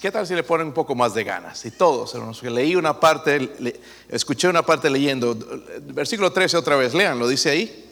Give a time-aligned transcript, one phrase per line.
[0.00, 1.64] ¿Qué tal si le ponen un poco más de ganas?
[1.64, 3.76] Y todos, leí una parte,
[4.08, 5.38] escuché una parte leyendo,
[5.80, 7.84] versículo 13 otra vez, lean, lo dice ahí.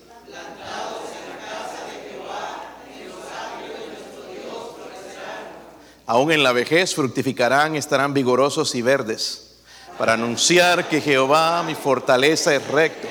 [6.06, 9.60] Aún en la vejez fructificarán, estarán vigorosos y verdes,
[9.96, 13.06] para anunciar que Jehová mi fortaleza es recto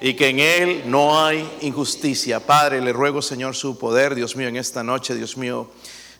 [0.00, 2.40] y que en Él no hay injusticia.
[2.40, 5.68] Padre, le ruego, Señor, su poder, Dios mío, en esta noche, Dios mío.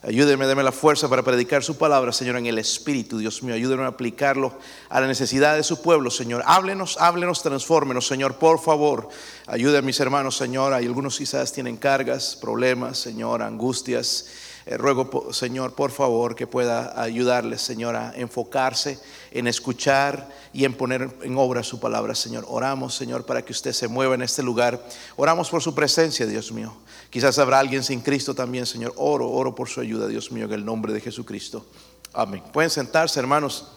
[0.07, 3.55] Ayúdeme, déme la fuerza para predicar su palabra, Señor, en el Espíritu, Dios mío.
[3.55, 4.52] Ayúdeme a aplicarlo
[4.91, 6.42] a la necesidad de su pueblo, Señor.
[6.45, 9.09] Háblenos, háblenos, transfórmenos, Señor, por favor.
[9.47, 10.75] Ayude a mis hermanos, Señor.
[10.75, 14.27] Hay algunos quizás tienen cargas, problemas, Señor, angustias.
[14.66, 18.98] Eh, ruego, Señor, por favor, que pueda ayudarles, Señor, a enfocarse
[19.30, 22.46] en escuchar y en poner en obra su palabra, Señor.
[22.48, 24.82] Oramos, Señor, para que usted se mueva en este lugar.
[25.16, 26.74] Oramos por su presencia, Dios mío.
[27.10, 28.95] Quizás habrá alguien sin Cristo también, Señor.
[28.96, 31.66] Oro, oro por su ayuda, Dios mío, en el nombre de Jesucristo.
[32.14, 32.42] Amén.
[32.50, 33.69] Pueden sentarse, hermanos.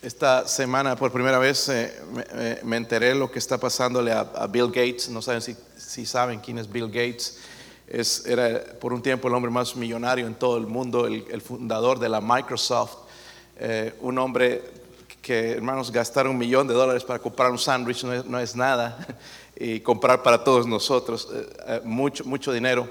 [0.00, 5.10] Esta semana por primera vez eh, me, enteré lo que está pasándole a, Bill Gates.
[5.10, 7.36] No saben si, si saben quién es Bill Gates
[7.90, 12.08] era por un tiempo el hombre más millonario en todo el mundo, el, fundador de
[12.08, 12.98] la Microsoft,
[13.58, 14.62] eh, un hombre
[15.20, 18.96] que, hermanos, gastar un millón de dólares para comprar un sándwich no, es nada,
[19.56, 22.88] y comprar para todos nosotros eh, eh, mucho, mucho dinero.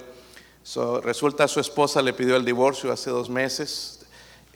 [1.03, 3.95] resulta su esposa le pidió el divorcio hace dos meses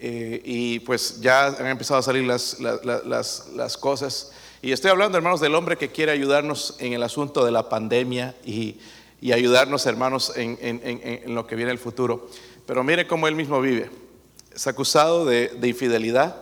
[0.05, 4.33] y pues ya han empezado a salir las, las, las cosas.
[4.61, 8.35] Y estoy hablando, hermanos, del hombre que quiere ayudarnos en el asunto de la pandemia
[8.43, 8.75] y
[9.23, 12.27] y ayudarnos, hermanos, en, lo que viene el futuro.
[12.67, 13.89] Pero mire cómo él mismo vive.
[14.53, 16.35] Es acusado de, infidelidad,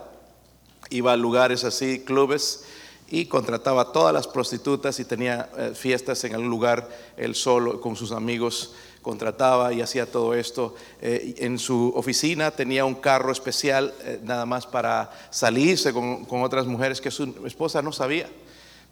[0.89, 2.63] iba a lugares así, clubes,
[3.07, 7.79] y contrataba a todas las prostitutas y tenía eh, fiestas en algún lugar él solo
[7.79, 10.73] con sus amigos contrataba y hacía todo esto.
[11.01, 16.41] Eh, en su oficina tenía un carro especial eh, nada más para salirse con, con,
[16.41, 18.27] otras mujeres que su esposa no sabía.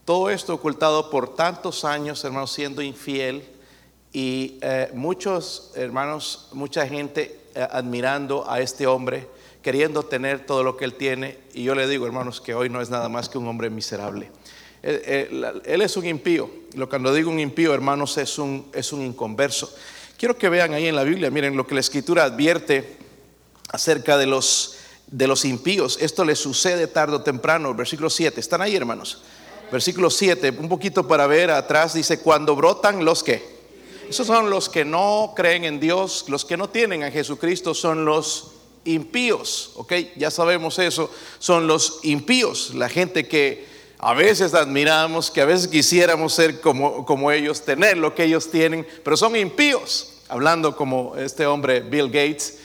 [0.06, 3.44] Todo esto ocultado por tantos años, hermanos, siendo infiel,
[4.12, 9.28] y eh, muchos hermanos, mucha gente eh, admirando a este hombre,
[9.62, 11.38] queriendo tener todo lo que él tiene.
[11.53, 14.31] Y yo le digo, hermanos, que hoy no es nada más que un hombre miserable.
[14.81, 16.50] Él, es un impío.
[16.74, 19.72] Lo cuando digo un impío, hermanos, es un, es un inconverso.
[20.18, 22.98] Quiero que vean ahí en la Biblia, miren lo que la escritura advierte
[23.72, 24.78] acerca de los,
[25.08, 25.98] de los impíos.
[26.02, 27.74] Esto le sucede tarde o temprano.
[27.75, 28.40] Versículo 7.
[28.40, 29.22] ¿Están ahí, hermanos?
[29.72, 33.59] Versículo 7, un poquito para ver atrás, dice, cuando brotan los que
[34.09, 38.06] esos son los que no creen en Dios, los que no tienen a Jesucristo son
[38.06, 38.53] los
[38.84, 39.94] impíos, ¿ok?
[40.16, 43.68] Ya sabemos eso, son los impíos, la gente que
[44.00, 48.50] a veces admiramos, que a veces quisiéramos ser como, como ellos, tener lo que ellos
[48.50, 50.16] tienen, pero son impíos.
[50.28, 52.59] Hablando como este hombre Bill Gates,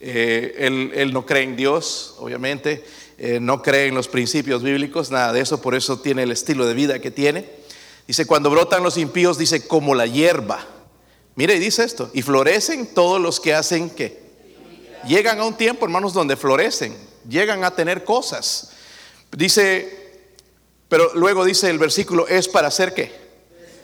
[0.00, 0.54] eh,
[0.94, 2.84] él, no cree en Dios, obviamente,
[3.18, 6.66] eh, no cree en los principios bíblicos, nada de eso, por eso tiene el estilo
[6.66, 7.48] de vida que tiene.
[8.06, 10.77] Dice, cuando brotan los impíos, dice, como la hierba
[11.38, 14.20] Mire, y dice esto, y florecen todos los que hacen que
[15.06, 16.96] llegan a un tiempo, hermanos, donde florecen,
[17.28, 18.72] llegan a tener cosas.
[19.30, 20.18] Dice,
[20.88, 23.12] pero luego dice el versículo, es para ser qué?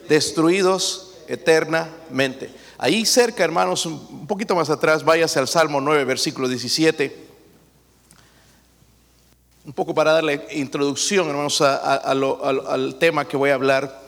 [0.09, 2.51] Destruidos eternamente.
[2.77, 7.17] Ahí cerca, hermanos, un poquito más atrás, váyase al Salmo 9, versículo 17.
[9.65, 14.03] Un poco para darle introducción, hermanos, al tema que voy a hablar.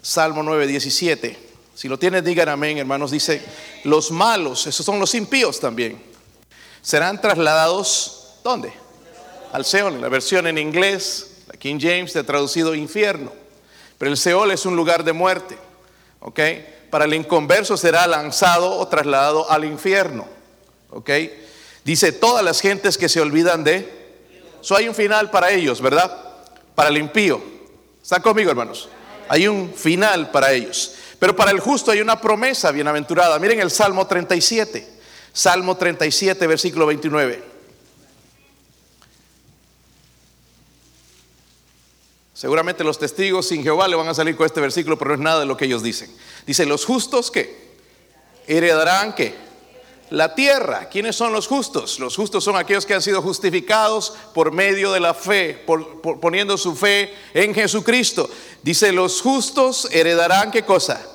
[0.00, 1.51] Salmo 9, 17.
[1.82, 3.10] Si lo tienes, digan amén, hermanos.
[3.10, 3.42] Dice,
[3.82, 6.00] los malos, esos son los impíos también,
[6.80, 8.72] serán trasladados, ¿dónde?
[9.50, 10.00] Al Seol.
[10.00, 13.32] La versión en inglés, la King James, ha traducido infierno.
[13.98, 15.58] Pero el Seol es un lugar de muerte.
[16.20, 16.38] ¿Ok?
[16.88, 20.28] Para el inconverso será lanzado o trasladado al infierno.
[20.90, 21.10] ¿Ok?
[21.84, 24.20] Dice, todas las gentes que se olvidan de...
[24.60, 26.16] So hay un final para ellos, ¿verdad?
[26.76, 27.42] Para el impío.
[28.00, 28.88] ¿Están conmigo, hermanos?
[29.28, 30.94] Hay un final para ellos.
[31.22, 33.38] Pero para el justo hay una promesa bienaventurada.
[33.38, 34.84] Miren el Salmo 37.
[35.32, 37.44] Salmo 37, versículo 29.
[42.34, 45.20] Seguramente los testigos sin Jehová le van a salir con este versículo, pero no es
[45.20, 46.12] nada de lo que ellos dicen.
[46.44, 47.70] Dice, los justos que
[48.48, 49.36] heredarán que
[50.10, 50.88] la tierra.
[50.88, 52.00] ¿Quiénes son los justos?
[52.00, 55.64] Los justos son aquellos que han sido justificados por medio de la fe,
[56.20, 58.28] poniendo su fe en Jesucristo.
[58.64, 61.10] Dice, los justos heredarán qué cosa?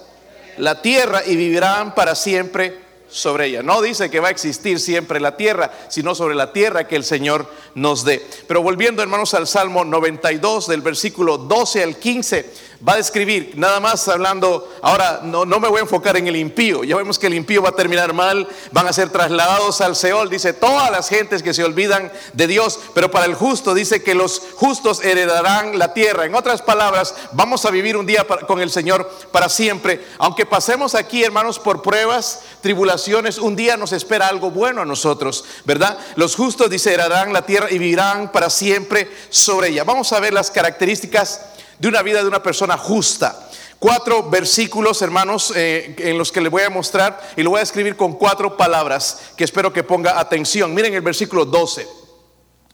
[0.58, 3.64] La tierra y vivirán para siempre sobre ella.
[3.64, 7.04] No dice que va a existir siempre la tierra, sino sobre la tierra que el
[7.04, 8.26] Señor nos dé.
[8.48, 12.54] Pero volviendo hermanos al Salmo 92 del versículo 12 al 15,
[12.88, 16.36] va a describir, nada más hablando, ahora no, no me voy a enfocar en el
[16.36, 19.96] impío, ya vemos que el impío va a terminar mal, van a ser trasladados al
[19.96, 24.04] Seol, dice todas las gentes que se olvidan de Dios, pero para el justo dice
[24.04, 26.26] que los justos heredarán la tierra.
[26.26, 30.96] En otras palabras, vamos a vivir un día con el Señor para siempre, aunque pasemos
[30.96, 35.98] aquí, hermanos, por pruebas, tribulaciones, un día nos espera algo bueno a nosotros, ¿verdad?
[36.16, 39.84] Los justos, dice, heredarán la tierra y vivirán para siempre sobre ella.
[39.84, 41.42] Vamos a ver las características
[41.80, 43.48] de una vida de una persona justa.
[43.80, 47.64] Cuatro versículos, hermanos, eh, en los que le voy a mostrar y lo voy a
[47.64, 50.74] escribir con cuatro palabras que espero que ponga atención.
[50.74, 51.88] Miren el versículo 12.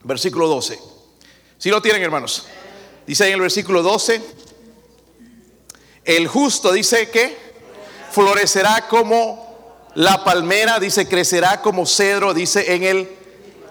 [0.03, 0.79] Versículo 12.
[1.57, 2.45] Si lo tienen, hermanos.
[3.05, 4.21] Dice en el versículo 12,
[6.05, 7.37] el justo dice que
[8.11, 13.17] florecerá como la palmera, dice crecerá como cedro, dice en el...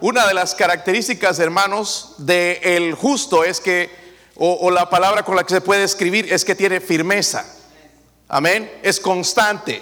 [0.02, 4.01] Una de las características, hermanos, del el justo es que
[4.44, 7.46] o, la palabra con la que se puede escribir es que tiene firmeza.
[8.26, 8.68] Amén.
[8.82, 9.80] Es constante.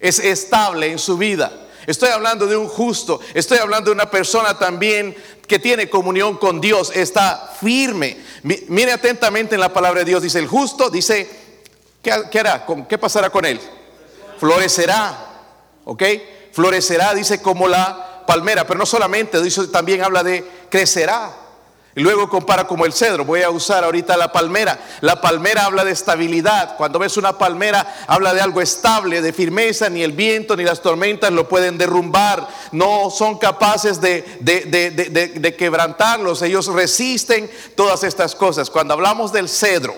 [0.00, 1.52] Es estable en su vida.
[1.86, 3.20] Estoy hablando de un justo.
[3.34, 5.16] Estoy hablando de una persona también
[5.46, 6.90] que tiene comunión con Dios.
[6.92, 8.16] Está firme.
[8.42, 10.24] Mire atentamente en la palabra de Dios.
[10.24, 10.90] Dice el justo.
[10.90, 11.30] Dice,
[12.02, 12.66] ¿qué, hará?
[12.88, 13.60] ¿Qué pasará con él?
[14.40, 15.26] Florecerá.
[15.84, 16.02] ¿Ok?
[16.50, 18.66] Florecerá, dice, como la palmera.
[18.66, 21.47] Pero no solamente, dice, también habla de crecerá.
[21.98, 23.24] Y luego compara como el cedro.
[23.24, 24.78] Voy a usar ahorita la palmera.
[25.00, 26.76] La palmera habla de estabilidad.
[26.76, 29.90] Cuando ves una palmera, habla de algo estable, de firmeza.
[29.90, 32.46] Ni el viento ni las tormentas lo pueden derrumbar.
[32.70, 36.40] No son capaces de, de quebrantarlos.
[36.42, 38.70] Ellos resisten todas estas cosas.
[38.70, 39.96] Cuando hablamos del cedro,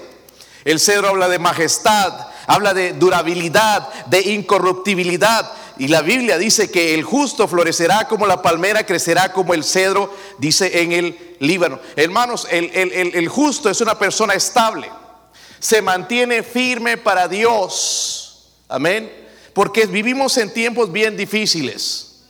[0.64, 5.52] el cedro habla de majestad, habla de durabilidad, de incorruptibilidad.
[5.80, 10.14] Y la Biblia dice que el justo florecerá como la palmera, crecerá como el cedro,
[10.36, 11.80] dice en el Líbano.
[11.96, 14.90] Hermanos, el, el justo es una persona estable,
[15.58, 18.50] se mantiene firme para Dios.
[18.68, 19.10] Amén.
[19.54, 22.24] Porque vivimos en tiempos bien difíciles.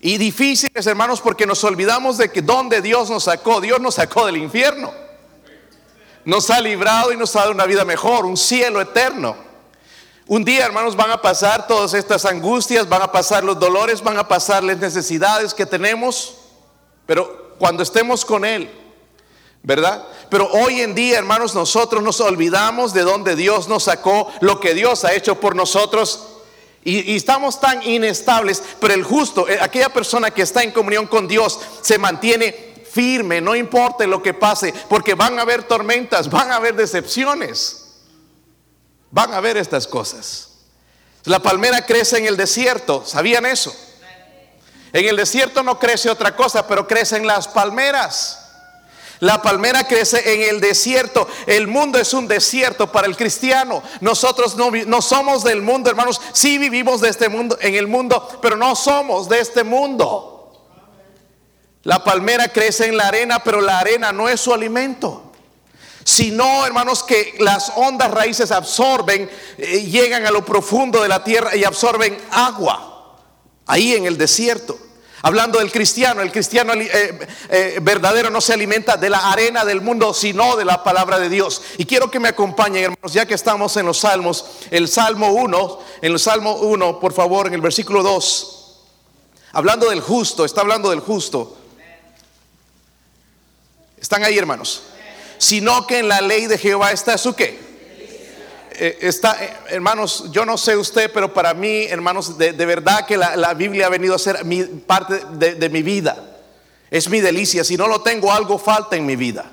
[0.00, 4.24] Y difíciles, hermanos, porque nos olvidamos de que donde Dios nos sacó, Dios nos sacó
[4.24, 4.90] del infierno.
[6.24, 9.49] Nos ha librado y nos ha dado una vida mejor, un cielo eterno.
[10.26, 14.18] Un día, hermanos, van a pasar todas estas angustias, van a pasar los dolores, van
[14.18, 16.36] a pasar las necesidades que tenemos,
[17.06, 18.70] pero cuando estemos con Él,
[19.62, 20.06] ¿verdad?
[20.30, 24.74] Pero hoy en día, hermanos, nosotros nos olvidamos de donde Dios nos sacó, lo que
[24.74, 26.28] Dios ha hecho por nosotros.
[26.82, 31.28] Y, estamos tan inestables, pero el justo, eh, aquella persona que está en comunión con
[31.28, 36.50] Dios, se mantiene firme, no importa lo que pase, porque van a haber tormentas, van
[36.50, 37.79] a haber decepciones.
[39.10, 40.48] Van a ver estas cosas.
[41.24, 43.74] La palmera crece en el desierto, ¿sabían eso?
[44.92, 48.38] En el desierto no crece otra cosa, pero crecen las palmeras.
[49.20, 51.28] La palmera crece en el desierto.
[51.46, 53.82] El mundo es un desierto para el cristiano.
[54.00, 56.20] Nosotros no, somos del mundo, hermanos.
[56.32, 60.66] Sí vivimos de este mundo, en el mundo, pero no somos de este mundo.
[61.82, 65.29] La palmera crece en la arena, pero la arena no es su alimento
[66.10, 71.54] sino, hermanos, que las ondas raíces absorben, eh, llegan a lo profundo de la tierra
[71.54, 73.16] y absorben agua,
[73.66, 74.76] ahí en el desierto.
[75.22, 79.82] Hablando del cristiano, el cristiano eh, eh, verdadero no se alimenta de la arena del
[79.82, 81.62] mundo, sino de la palabra de Dios.
[81.78, 85.78] Y quiero que me acompañen, hermanos, ya que estamos en los salmos, el Salmo 1,
[86.02, 88.80] en el Salmo 1, por favor, en el versículo 2,
[89.52, 91.56] hablando del justo, está hablando del justo.
[94.00, 94.84] ¿Están ahí, hermanos?
[95.40, 97.58] Sino que en la ley de Jehová está su qué.
[98.72, 103.16] Eh, está, eh, hermanos, yo no sé usted, pero para mí, hermanos, de, verdad que
[103.16, 106.42] la, Biblia ha venido a ser mi, parte de, mi vida.
[106.90, 107.64] Es mi delicia.
[107.64, 109.50] Si no lo tengo, algo falta en mi vida.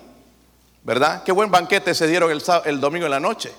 [0.83, 1.23] ¿Verdad?
[1.23, 3.53] Qué buen banquete se dieron el, domingo en la noche.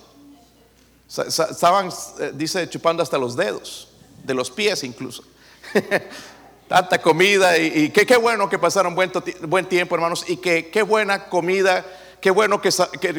[1.09, 1.89] Estaban,
[2.21, 3.89] eh, dice, chupando hasta los dedos,
[4.23, 5.25] de los pies incluso.
[6.69, 9.11] Tanta comida y, qué, bueno que pasaron buen,
[9.43, 11.87] buen tiempo, hermanos, y que qué buena comida
[12.21, 12.71] qué bueno que,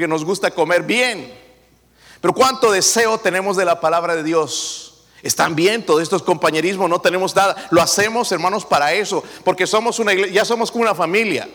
[0.07, 1.33] nos gusta comer bien.
[2.21, 5.05] Pero cuánto deseo tenemos de la palabra de Dios.
[5.21, 7.55] Están bien todos estos compañerismos, no tenemos nada.
[7.71, 11.47] Lo hacemos, hermanos, para eso, porque somos una iglesia, ya somos como una familia.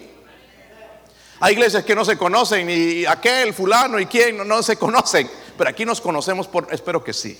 [1.40, 5.70] Hay iglesias que no se conocen, y aquel, fulano y quién no, se conocen, pero
[5.70, 7.38] aquí nos conocemos por, espero que sí.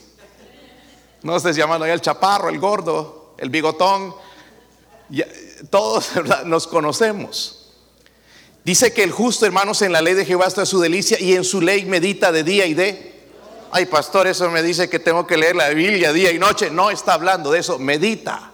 [1.22, 4.14] No estés llamando ahí el chaparro, el gordo, el bigotón.
[5.70, 6.10] todos
[6.44, 7.63] nos conocemos.
[8.64, 11.44] Dice que el justo, hermanos, en la ley de Jehová está su delicia y en
[11.44, 13.12] su ley medita de día y de.
[13.70, 16.70] Ay, pastor, eso me dice que tengo que leer la Biblia día y noche.
[16.70, 18.53] No está hablando de eso, medita.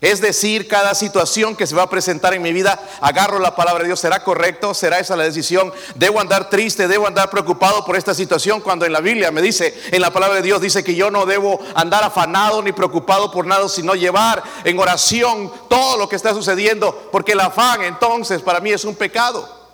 [0.00, 3.82] Es decir, cada situación que se va a presentar en mi vida, agarro la palabra
[3.82, 4.00] de Dios.
[4.00, 4.74] ¿Será correcto?
[4.74, 5.72] ¿Será esa la decisión?
[5.94, 6.86] ¿Debo andar triste?
[6.86, 8.60] ¿Debo andar preocupado por esta situación?
[8.60, 11.24] Cuando en la Biblia me dice, en la palabra de Dios dice que yo no
[11.24, 16.34] debo andar afanado ni preocupado por nada, sino llevar en oración todo lo que está
[16.34, 19.65] sucediendo, porque el afán entonces para mí es un pecado.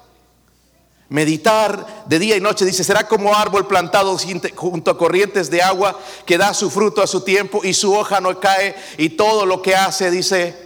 [1.12, 4.16] Meditar de día y noche, dice, será como árbol plantado
[4.56, 8.18] junto a corrientes de agua que da su fruto a su tiempo y su hoja
[8.18, 10.56] no cae y todo lo que hace, dice,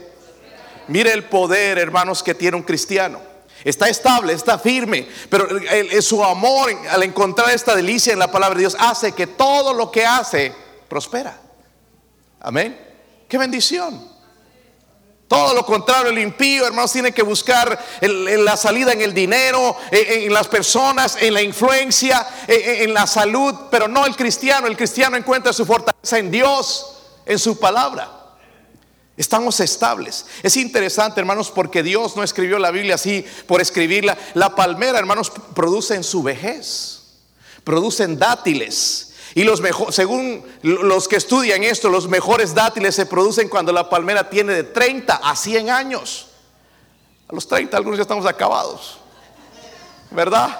[0.87, 3.19] mire el poder, hermanos, que tiene un cristiano.
[3.65, 5.49] Está estable, está firme, pero
[5.99, 9.91] su amor al encontrar esta delicia en la palabra de Dios hace que todo lo
[9.91, 10.53] que hace
[10.87, 11.41] prospera.
[12.39, 12.79] Amén.
[13.27, 14.16] Qué bendición.
[15.27, 20.31] Todo lo contrario, el impío, hermanos, tiene que buscar la salida en el dinero, en,
[20.33, 24.67] las personas, en la influencia, en, la salud, pero no el cristiano.
[24.67, 28.09] El cristiano encuentra su fortaleza en Dios, en su palabra.
[29.17, 30.25] Estamos estables.
[30.43, 34.17] Es interesante, hermanos, porque Dios no escribió la Biblia así por escribirla.
[34.33, 37.01] La palmera, hermanos, produce en su vejez,
[37.65, 39.06] producen dátiles
[39.37, 43.87] y los mejor, según los que estudian esto, los mejores dátiles se producen cuando la
[43.87, 46.29] palmera tiene de 30 a 100 años.
[47.27, 48.97] A los 30 algunos ya estamos acabados.
[50.09, 50.59] ¿Verdad?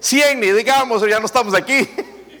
[0.00, 1.86] 100 ni digamos, ya no estamos aquí.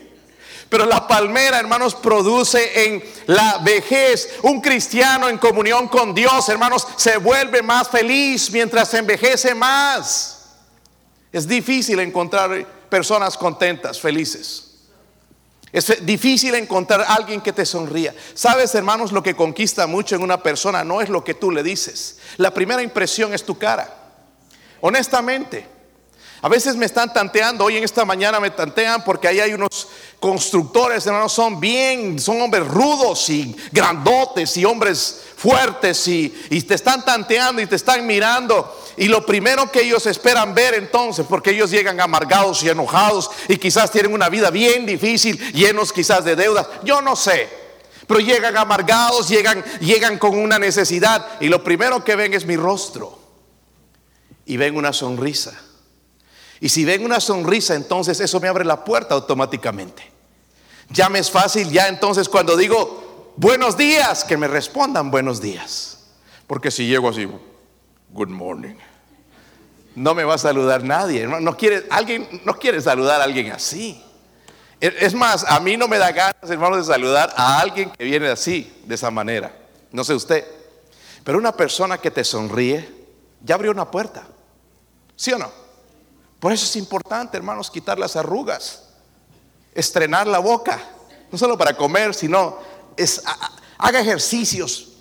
[0.70, 4.38] Pero la palmera, hermanos, produce en la vejez.
[4.40, 10.46] Un cristiano en comunión con Dios, hermanos, se vuelve más feliz mientras envejece más.
[11.30, 14.63] Es difícil encontrar personas contentas, felices.
[15.74, 18.14] Es difícil encontrar a alguien que te sonría.
[18.32, 21.64] Sabes, hermanos, lo que conquista mucho en una persona no es lo que tú le
[21.64, 22.18] dices.
[22.36, 23.92] La primera impresión es tu cara.
[24.82, 25.66] Honestamente,
[26.42, 29.88] a veces me están tanteando, hoy en esta mañana me tantean porque ahí hay unos
[30.20, 36.74] constructores, hermanos, son bien, son hombres rudos y grandotes y hombres fuertes y, y te
[36.74, 38.80] están tanteando y te están mirando.
[38.96, 43.56] Y lo primero que ellos esperan ver entonces, porque ellos llegan amargados y enojados y
[43.56, 47.48] quizás tienen una vida bien difícil, llenos quizás de deudas, yo no sé.
[48.06, 52.56] Pero llegan amargados, llegan, llegan con una necesidad y lo primero que ven es mi
[52.56, 53.18] rostro
[54.46, 55.58] y ven una sonrisa.
[56.60, 60.10] Y si ven una sonrisa, entonces eso me abre la puerta automáticamente.
[60.90, 65.98] Ya me es fácil, ya entonces cuando digo buenos días, que me respondan buenos días.
[66.46, 67.26] Porque si llego así,
[68.12, 68.76] good morning.
[69.94, 71.26] No me va a saludar nadie.
[71.26, 74.02] No, quiere, alguien, no quiere saludar a alguien así.
[74.80, 78.28] Es más, a mí no me da ganas, hermano, de saludar a alguien que viene
[78.28, 79.54] así, de esa manera.
[79.92, 80.44] No sé usted.
[81.22, 83.06] Pero una persona que te sonríe,
[83.42, 84.26] ya abrió una puerta.
[85.16, 85.50] ¿Sí o no?
[86.40, 88.88] Por eso es importante, hermanos, quitar las arrugas,
[89.74, 90.78] estrenar la boca.
[91.30, 92.58] No solo para comer, sino
[93.78, 94.93] haga ejercicios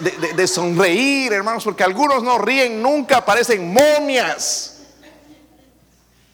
[0.00, 4.82] de, sonreír, hermanos, porque algunos no ríen nunca, parecen momias.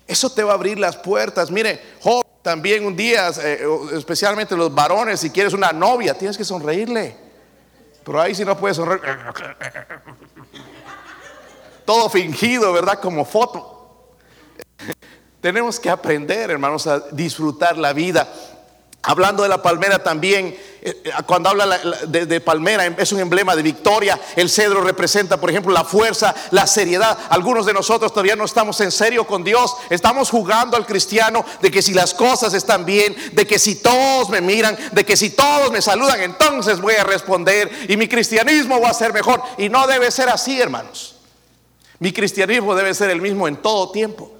[0.06, 1.50] Eso te va a abrir las puertas.
[1.50, 6.44] Mire, joven, también un día, eh, especialmente los varones, si quieres una novia, tienes que
[6.44, 7.16] sonreírle.
[8.04, 9.02] Pero ahí si no puedes sonreír.
[11.86, 13.00] Todo fingido, ¿verdad?
[13.00, 14.14] Como foto.
[15.40, 18.28] Tenemos que aprender, hermanos, a disfrutar la vida.
[19.06, 20.46] Hablando de la palmera también,
[20.80, 24.18] eh, eh, cuando habla de, palmera es un emblema de victoria.
[24.34, 27.18] El cedro representa, por ejemplo, la fuerza, la seriedad.
[27.28, 29.76] Algunos de nosotros todavía no estamos en serio con Dios.
[29.90, 34.30] Estamos jugando al cristiano de que si las cosas están bien, de que si todos
[34.30, 38.80] me miran, de que si todos me saludan, entonces voy a responder y mi cristianismo
[38.80, 39.42] va a ser mejor.
[39.58, 41.16] Y no debe ser así, hermanos.
[41.98, 44.33] Mi cristianismo debe ser el mismo en todo tiempo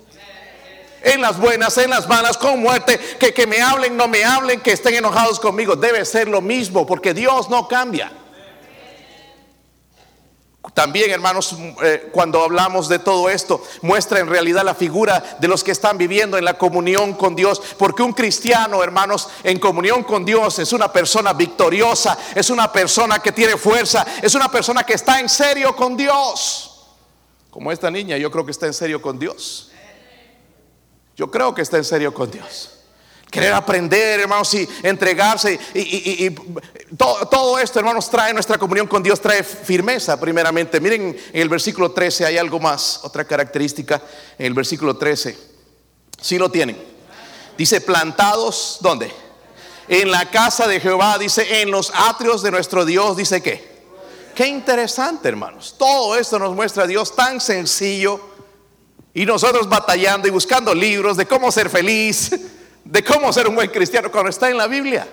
[1.05, 4.61] en las buenas, en las malas, con muerte, que, que me hablen, no me hablen,
[4.61, 5.77] que estén enojados conmigo.
[5.77, 8.11] Debe ser lo mismo, porque Dios no cambia.
[10.73, 15.63] También, hermanos, eh, cuando hablamos de todo esto, muestra en realidad la figura de los
[15.63, 17.61] que están viviendo en la comunión con Dios.
[17.79, 23.19] Porque un cristiano, hermanos, en comunión con Dios es una persona victoriosa, es una persona
[23.19, 26.87] que tiene fuerza, es una persona que está en serio con Dios.
[27.51, 29.71] Como esta niña, yo creo que está en serio con Dios.
[31.17, 32.71] Yo creo que está en serio con Dios.
[33.31, 35.59] Querer aprender, hermanos, y entregarse.
[35.75, 36.31] Y,
[36.97, 40.81] todo, esto, hermanos, trae nuestra comunión con Dios, trae firmeza, primeramente.
[40.81, 44.01] Miren, en el versículo 13 hay algo más, otra característica.
[44.39, 45.37] En el versículo 13,
[46.21, 46.81] si lo tienen.
[47.59, 49.13] Dice, plantados, ¿dónde?
[49.89, 53.75] En la casa de Jehová, dice, en los atrios de nuestro Dios, dice que.
[54.35, 55.77] Qué interesante, hermanos.
[55.79, 58.34] Todo esto nos muestra a Dios tan sencillo
[59.15, 62.33] y nosotros batallando y buscando libros de cómo ser feliz,
[62.85, 65.09] de cómo ser un buen cristiano cuando está en la Biblia.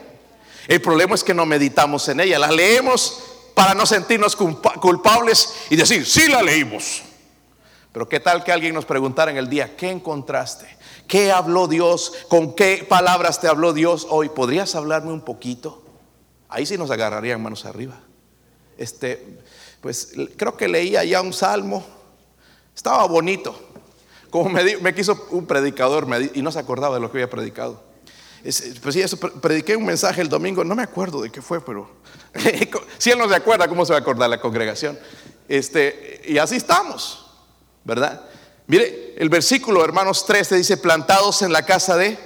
[0.67, 5.75] El problema es que no meditamos en ella, la leemos para no sentirnos culpables y
[5.75, 7.03] decir, sí la leímos.
[7.93, 10.67] Pero qué tal que alguien nos preguntara en el día, ¿qué encontraste?
[11.07, 12.13] ¿Qué habló Dios?
[12.29, 14.29] ¿Con qué palabras te habló Dios hoy?
[14.29, 15.83] ¿Podrías hablarme un poquito?
[16.47, 17.99] Ahí sí nos agarrarían manos arriba.
[18.77, 19.39] Este,
[19.81, 21.85] pues creo que leía ya un salmo.
[22.73, 23.70] Estaba bonito.
[24.31, 27.83] Como me, quiso un predicador y no se acordaba de lo que había predicado.
[28.41, 31.89] pues sí, eso, prediqué un mensaje el domingo, no me acuerdo de qué fue, pero
[32.97, 34.97] si él no se acuerda, ¿cómo se va a acordar la congregación?
[35.49, 37.29] Este, y así estamos,
[37.83, 38.21] ¿verdad?
[38.67, 42.17] Mire, el versículo, hermanos 13, dice, plantados en la casa de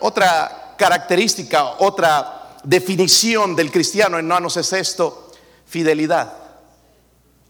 [0.00, 5.30] otra característica, otra definición del cristiano, hermanos, es esto,
[5.66, 6.32] fidelidad.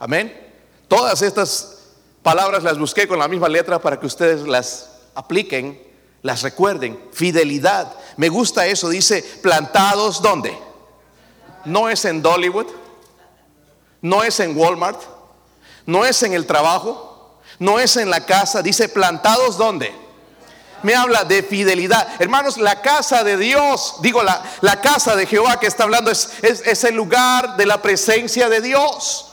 [0.00, 0.48] Amén.
[0.88, 1.79] Todas estas
[2.22, 5.80] palabras las busqué con la misma letra para que ustedes las apliquen,
[6.22, 7.00] las recuerden.
[7.12, 7.92] Fidelidad.
[8.16, 8.88] Me gusta eso.
[8.88, 10.56] Dice, plantados ¿dónde?
[11.64, 12.66] No es en Dollywood.
[14.02, 15.00] No es en Walmart.
[15.86, 17.38] No es en el trabajo.
[17.58, 18.62] No es en la casa.
[18.62, 19.92] Dice, plantados ¿dónde?
[20.82, 22.06] me habla de fidelidad.
[22.18, 26.30] Hermanos, la casa de Dios, digo, la, la casa de Jehová que está hablando es,
[26.42, 29.29] es, el lugar de la presencia de Dios.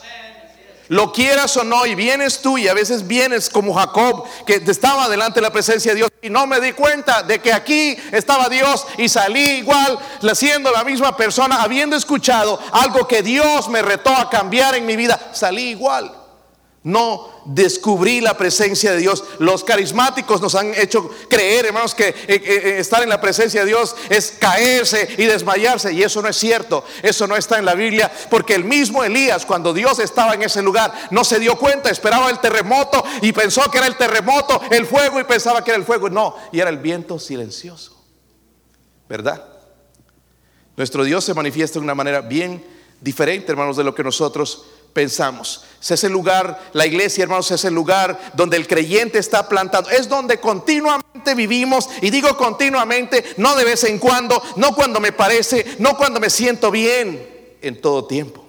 [0.90, 5.10] Lo quieras o no, y vienes tú y a veces vienes como Jacob, que estaba
[5.10, 8.50] delante de la presencia de Dios y no me di cuenta de que aquí estaba
[8.50, 10.00] Dios y salí igual,
[10.34, 14.96] siendo la misma persona, habiendo escuchado algo que Dios me retó a cambiar en mi
[14.96, 16.17] vida, salí igual.
[16.88, 19.22] No descubrí la presencia de Dios.
[19.40, 23.60] Los carismáticos nos han hecho creer, hermanos, que eh, eh, eh, estar en la presencia
[23.60, 25.92] de Dios es caerse y desmayarse.
[25.92, 26.86] Y eso no es cierto.
[27.04, 28.10] Eso no está en la Biblia.
[28.30, 31.90] Porque el mismo Elías, cuando Dios estaba en ese lugar, no se dio cuenta.
[31.90, 35.80] Esperaba el terremoto y pensó que era el terremoto, el fuego y pensaba que era
[35.80, 36.10] el fuego.
[36.10, 38.02] No, y era el viento silencioso.
[39.10, 39.46] ¿Verdad?
[40.78, 42.64] Nuestro Dios se manifiesta de una manera bien
[43.02, 44.64] diferente, hermanos, de lo que nosotros
[44.98, 45.64] pensamos.
[45.80, 49.92] Es ese lugar, la iglesia, hermanos, es el lugar donde el creyente está plantado.
[49.92, 51.88] Es donde continuamente vivimos.
[52.02, 56.32] Y digo continuamente, no de vez en cuando, no cuando me parece, no cuando me
[56.32, 58.44] siento bien, en todo tiempo.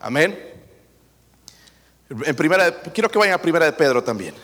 [0.00, 0.42] Amén.
[2.08, 4.34] En primera, quiero que vayan a primera de Pedro también.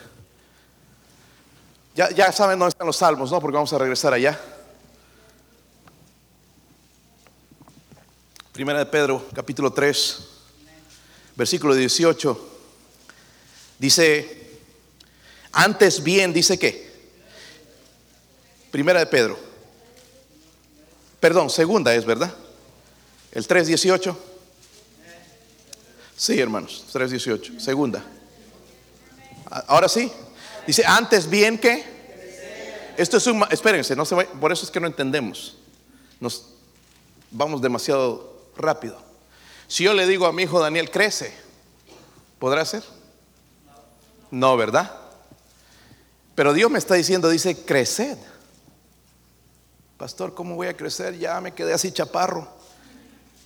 [1.95, 3.41] Ya, ya saben dónde están los salmos, ¿no?
[3.41, 4.39] Porque vamos a regresar allá.
[8.53, 10.35] Primera de Pedro, capítulo 3
[11.39, 12.49] versículo 18,
[13.79, 14.59] dice,
[15.53, 16.91] antes bien, dice que,
[18.73, 19.39] primera de Pedro,
[21.21, 22.35] perdón, segunda es, ¿verdad?
[23.31, 24.17] El 3.18.
[26.17, 28.05] Sí, hermanos, 3.18, segunda.
[29.69, 30.11] Ahora sí,
[30.67, 31.85] dice, antes bien que,
[32.97, 35.57] esto es un, espérense, no se por eso es que no entendemos,
[36.19, 36.47] nos
[37.31, 39.08] vamos demasiado rápido.
[39.69, 41.33] Si yo le digo a mi hijo Daniel, crece,
[42.39, 42.83] ¿podrá ser?
[44.31, 44.95] No, ¿verdad?
[46.35, 48.17] Pero Dios me está diciendo, dice, creced.
[49.99, 51.19] Pastor, ¿cómo voy a crecer?
[51.19, 52.49] Ya me quedé así chaparro.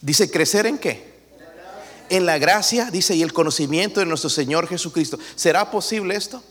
[0.01, 1.13] Dice, ¿crecer en qué?
[2.09, 5.19] En la gracia, dice, y el conocimiento de nuestro Señor Jesucristo.
[5.35, 6.43] ¿Será posible esto?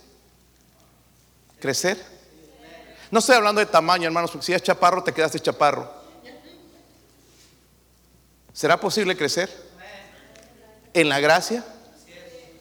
[1.60, 2.04] ¿Crecer?
[3.12, 6.01] No estoy hablando de tamaño, hermanos, porque si es chaparro, te quedaste chaparro.
[8.54, 9.50] ¿Será posible crecer?
[10.94, 11.66] En la gracia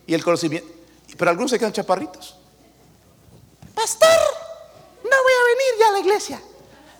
[0.06, 0.68] y el conocimiento.
[1.16, 2.36] Pero algunos se quedan chaparritos.
[3.74, 4.08] Pastor,
[5.04, 6.42] no voy a venir ya a la iglesia.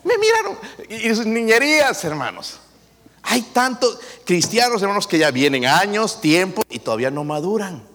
[0.05, 0.59] Me miraron.
[0.89, 2.59] Y sus niñerías, hermanos.
[3.23, 7.87] Hay tantos cristianos, hermanos, que ya vienen años, tiempo y todavía no maduran.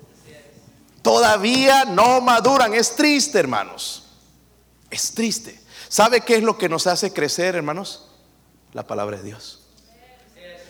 [1.01, 2.73] Todavía no maduran.
[2.73, 4.03] Es triste, hermanos.
[4.89, 5.59] Es triste.
[5.89, 8.07] ¿Sabe qué es lo que nos hace crecer, hermanos?
[8.73, 9.64] La palabra de Dios.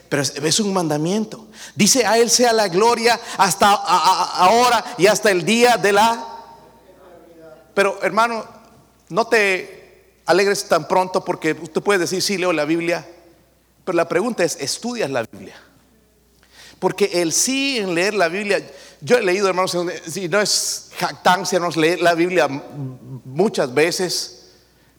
[0.10, 1.48] Pero es, un mandamiento.
[1.76, 6.26] Dice, a Él sea la gloria hasta ahora y hasta el día de la...
[7.74, 8.46] Pero hermano,
[9.10, 13.06] no te alegres tan pronto porque usted puede decir, sí, leo la Biblia.
[13.84, 15.56] Pero la pregunta es, ¿estudias la Biblia?
[16.80, 18.62] Porque el sí en leer la Biblia,
[19.02, 19.76] yo he leído, hermanos,
[20.08, 24.52] si no es jactancia, hermanos, leer la Biblia muchas veces,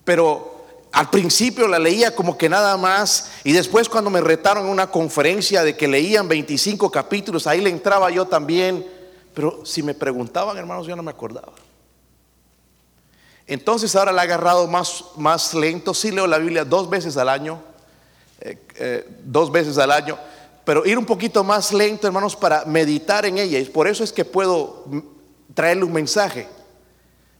[0.05, 0.56] pero
[0.97, 4.91] al principio la leía como que nada más y después cuando me retaron en una
[4.91, 8.87] conferencia de que leían 25 capítulos, ahí le entraba yo también,
[9.35, 11.53] pero si me preguntaban hermanos yo no me acordaba.
[13.47, 17.29] Entonces ahora la he agarrado más, más lento, sí leo la Biblia dos veces al
[17.29, 17.61] año,
[18.41, 20.19] eh, eh, dos veces al año,
[20.65, 24.15] pero ir un poquito más lento hermanos para meditar en ella y por eso es
[24.15, 24.87] que puedo
[25.53, 26.49] traerle un mensaje,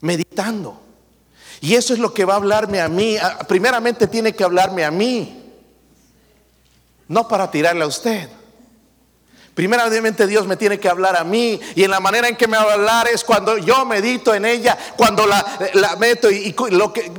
[0.03, 0.83] meditando.
[1.61, 3.17] Y eso es lo que va a hablarme a mí.
[3.17, 5.43] Ah, primeramente tiene que hablarme a mí.
[7.09, 8.29] No para tirarle a usted.
[9.57, 12.59] Primeramente Dios me tiene que hablar a mí y en la manera en que me
[12.59, 16.55] va a hablar es cuando yo medito en ella, cuando la, meto y,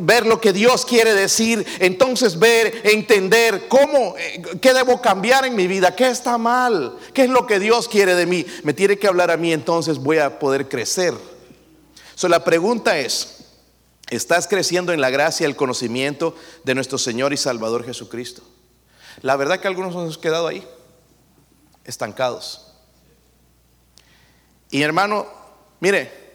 [0.01, 5.55] ver lo que Dios quiere decir, entonces ver, entender cómo, eh, qué debo cambiar en
[5.55, 8.45] mi vida, qué está mal, qué es lo que Dios quiere de mí.
[8.61, 11.15] Me tiene que hablar a mí, entonces voy a poder crecer.
[12.13, 13.36] So, la pregunta es,
[14.09, 18.43] ¿estás creciendo en la gracia y el conocimiento de nuestro Señor y Salvador Jesucristo?
[19.21, 20.67] La verdad que algunos nos hemos quedado ahí
[21.83, 22.67] estancados.
[24.69, 25.25] Y hermano,
[25.79, 26.27] mire,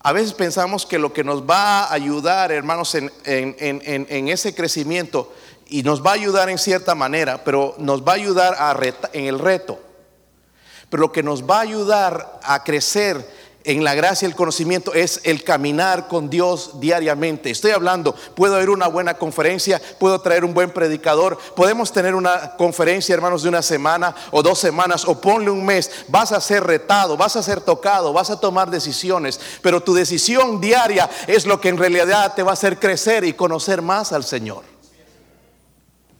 [0.00, 5.32] a veces pensamos que lo que nos va a ayudar, hermanos, en, ese crecimiento,
[5.66, 8.76] y nos va a ayudar en cierta manera, pero nos va a ayudar a
[9.12, 9.78] en el reto.
[10.90, 13.26] Pero lo que nos va a ayudar a crecer
[13.64, 17.50] en la gracia el conocimiento es el caminar con Dios diariamente.
[17.50, 22.56] Estoy hablando, puedo ir una buena conferencia, puedo traer un buen predicador, podemos tener una
[22.56, 26.62] conferencia, hermanos, de una semana o dos semanas, o ponle un mes, vas a ser
[26.62, 31.58] retado, vas a ser tocado, vas a tomar decisiones, pero tu decisión diaria es lo
[31.58, 34.62] que en realidad te va a hacer crecer y conocer más al Señor.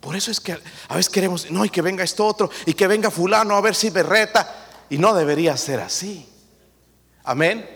[0.00, 2.86] Por eso es que a veces queremos, no, y que venga esto otro, y que
[2.86, 4.54] venga fulano a ver si me reta,
[4.88, 6.33] y no debería ser así.
[7.24, 7.68] Amén.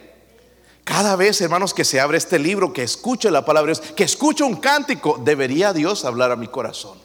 [0.84, 4.04] Cada vez, hermanos, que se abre este libro, que escuche la palabra de Dios, que
[4.04, 6.98] escuche un cántico, debería Dios hablar a mi corazón.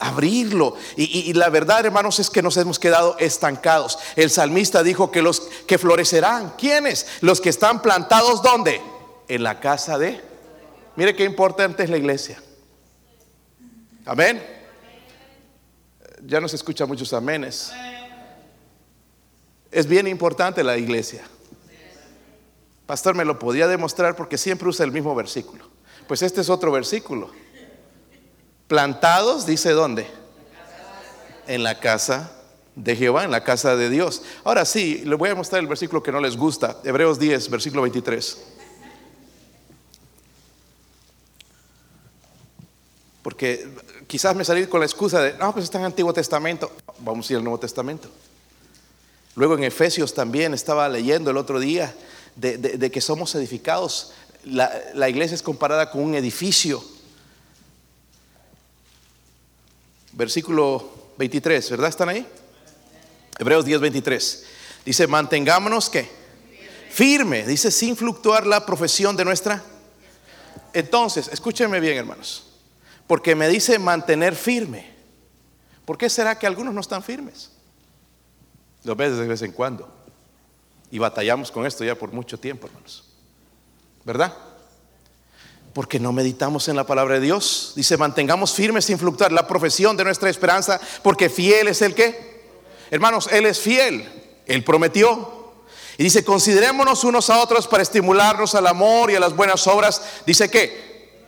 [0.00, 0.76] Abrirlo.
[0.96, 3.98] Y, la verdad, hermanos, es que nos hemos quedado estancados.
[4.16, 7.06] El salmista dijo que los que florecerán, ¿quiénes?
[7.20, 8.80] Los que están plantados, ¿dónde?
[9.28, 10.20] En la casa de.
[10.96, 12.42] Mire qué importante es la iglesia.
[14.06, 14.42] Amén.
[16.24, 17.70] Ya no se escucha muchos amenes.
[19.70, 21.22] Es bien importante la iglesia.
[22.90, 25.64] Pastor, me lo podía demostrar porque siempre usa el mismo versículo.
[26.08, 27.30] Pues este es otro versículo.
[28.66, 30.08] Plantados, dice dónde?
[31.46, 32.32] En la casa
[32.74, 34.22] de Jehová, en la casa de Dios.
[34.42, 36.78] Ahora sí, le voy a mostrar el versículo que no les gusta.
[36.82, 38.38] Hebreos 10, versículo 23.
[43.22, 43.68] Porque
[44.08, 46.72] quizás me salí con la excusa de, no, pues está en Antiguo Testamento.
[46.98, 48.08] Vamos a ir al Nuevo Testamento.
[49.36, 51.94] Luego en Efesios también estaba leyendo el otro día
[52.40, 54.12] de, que somos edificados.
[54.44, 56.82] La, iglesia es comparada con un edificio.
[60.12, 61.88] Versículo 23, ¿verdad?
[61.88, 62.26] ¿Están ahí?
[63.38, 64.46] Hebreos 10, 23.
[64.84, 66.08] Dice, mantengámonos que
[66.90, 69.62] firme, dice, sin fluctuar la profesión de nuestra.
[70.72, 72.44] Entonces, escúchenme bien, hermanos,
[73.06, 74.90] porque me dice mantener firme.
[75.84, 77.50] ¿Por qué será que algunos no están firmes?
[78.84, 79.99] Lo ves de vez en cuando.
[80.90, 83.04] Y batallamos con esto ya por mucho tiempo, hermanos.
[84.04, 84.34] ¿Verdad?
[85.72, 87.74] Porque no meditamos en la palabra de Dios.
[87.76, 92.40] Dice, mantengamos firmes sin fluctuar la profesión de nuestra esperanza, porque fiel es el que.
[92.90, 94.08] Hermanos, Él es fiel.
[94.46, 95.52] Él prometió.
[95.96, 100.02] Y dice, considerémonos unos a otros para estimularnos al amor y a las buenas obras.
[100.26, 101.18] Dice que,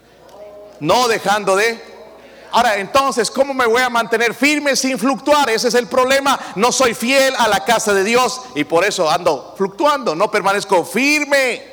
[0.80, 1.91] no dejando de
[2.52, 5.48] Ahora, entonces, ¿cómo me voy a mantener firme sin fluctuar?
[5.48, 6.38] Ese es el problema.
[6.54, 10.84] No soy fiel a la casa de Dios y por eso ando fluctuando, no permanezco
[10.84, 11.72] firme.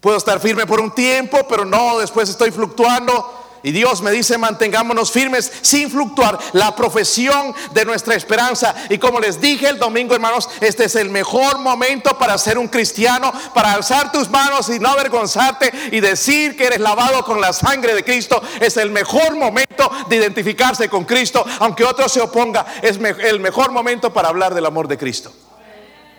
[0.00, 3.45] Puedo estar firme por un tiempo, pero no, después estoy fluctuando.
[3.66, 8.72] Y Dios me dice, mantengámonos firmes sin fluctuar la profesión de nuestra esperanza.
[8.88, 12.68] Y como les dije el domingo, hermanos, este es el mejor momento para ser un
[12.68, 17.52] cristiano, para alzar tus manos y no avergonzarte y decir que eres lavado con la
[17.52, 18.40] sangre de Cristo.
[18.60, 22.64] Es el mejor momento de identificarse con Cristo, aunque otro se oponga.
[22.82, 25.32] Es el mejor momento para hablar del amor de Cristo.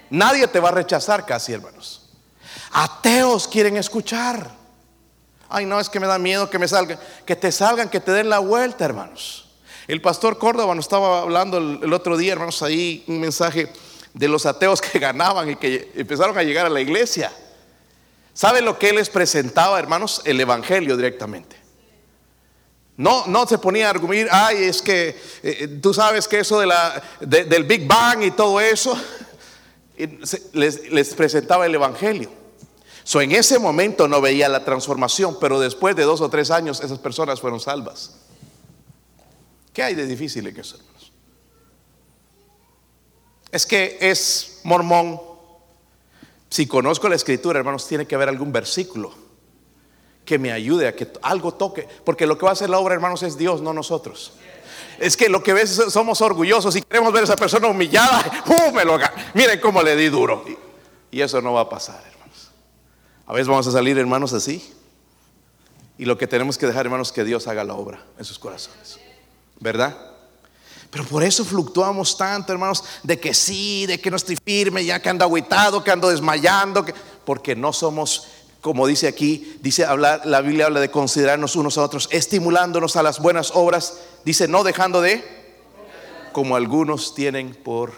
[0.09, 2.09] Nadie te va a rechazar casi, hermanos.
[2.73, 4.66] Ateos quieren escuchar.
[5.49, 6.99] Ay, no, es que me da miedo que me salgan.
[7.25, 9.47] Que te salgan, que te den la vuelta, hermanos.
[9.87, 13.71] El pastor Córdoba nos estaba hablando el, otro día, hermanos, ahí un mensaje
[14.13, 17.31] de los ateos que ganaban y que empezaron a llegar a la iglesia.
[18.33, 20.21] ¿Sabe lo que él les presentaba, hermanos?
[20.25, 21.55] El Evangelio directamente.
[22.97, 26.59] No, no se ponía a argumentar, ay, es que eh, eh, tú sabes que eso
[26.59, 28.99] de la, del Big Bang y todo eso,
[30.53, 32.46] les, les presentaba el Evangelio.
[33.07, 36.81] So, en ese momento no veía la transformación, pero después de dos o tres años
[36.81, 38.17] esas personas fueron salvas.
[39.71, 41.13] ¿Qué hay de difícil en eso, hermanos?
[43.49, 45.21] Es que es mormón.
[46.49, 49.13] Si conozco la escritura, hermanos, tiene que haber algún versículo
[50.25, 51.87] que me ayude a que algo toque.
[52.03, 54.33] Porque lo que va a hacer la obra, hermanos, es Dios, no nosotros.
[54.99, 58.43] Es que lo que ves somos orgullosos y queremos ver a esa persona humillada.
[58.45, 58.73] ¡Pum!
[58.75, 58.99] Me lo
[59.33, 60.43] Miren cómo le di duro.
[61.09, 62.16] Y eso no va a pasar.
[63.27, 64.73] A veces vamos a salir, hermanos, así.
[65.97, 68.99] Y lo que tenemos que dejar, hermanos, que Dios haga la obra en sus corazones.
[69.59, 69.97] ¿Verdad?
[70.89, 75.01] Pero por eso fluctuamos tanto, hermanos, de que sí, de que no estoy firme, ya
[75.01, 76.85] que ando aguitado, que ando desmayando,
[77.25, 78.27] porque no somos,
[78.61, 83.03] como dice aquí, dice hablar, la Biblia habla de considerarnos unos a otros, estimulándonos a
[83.03, 85.23] las buenas obras, dice no dejando de,
[86.31, 87.91] como algunos tienen por.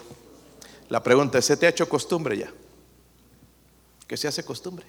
[0.87, 2.51] La pregunta es, ¿se te ha hecho costumbre ya?
[4.07, 4.87] ¿Qué se hace costumbre?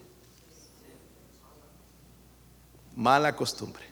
[3.01, 3.83] Mala costumbre.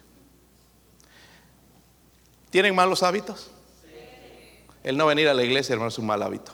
[2.50, 3.50] ¿Tienen malos hábitos?
[4.84, 6.52] El no venir a la iglesia, hermano, es un mal hábito.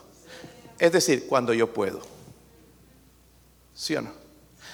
[0.78, 2.00] Es decir, cuando yo puedo.
[3.74, 4.12] ¿Sí o no?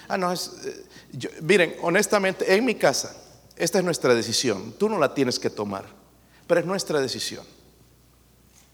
[0.08, 0.52] Ah, no, es.
[0.62, 3.16] Eh, miren, honestamente, en mi casa,
[3.56, 4.74] esta es nuestra decisión.
[4.74, 5.86] Tú no la tienes que tomar,
[6.46, 7.46] pero es nuestra decisión.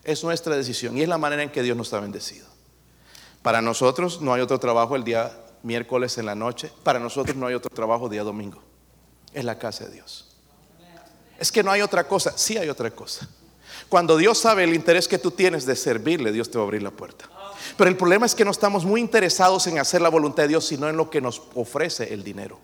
[0.03, 2.49] Es nuestra decisión y es la manera en que Dios nos ha bendecido.
[3.43, 5.31] Para nosotros no hay otro trabajo el día
[5.63, 6.73] miércoles en la noche.
[6.83, 8.66] Para nosotros no hay otro trabajo el día domingo.
[9.37, 10.25] Es la casa de Dios.
[11.39, 12.33] Es que no hay otra cosa.
[12.39, 13.29] Sí hay otra cosa.
[13.91, 16.83] Cuando Dios sabe el interés que tú tienes de servirle, Dios te va a abrir
[16.83, 17.29] la puerta.
[17.77, 20.65] Pero el problema es que no estamos muy interesados en hacer la voluntad de Dios,
[20.67, 22.59] sino en lo que nos ofrece el dinero.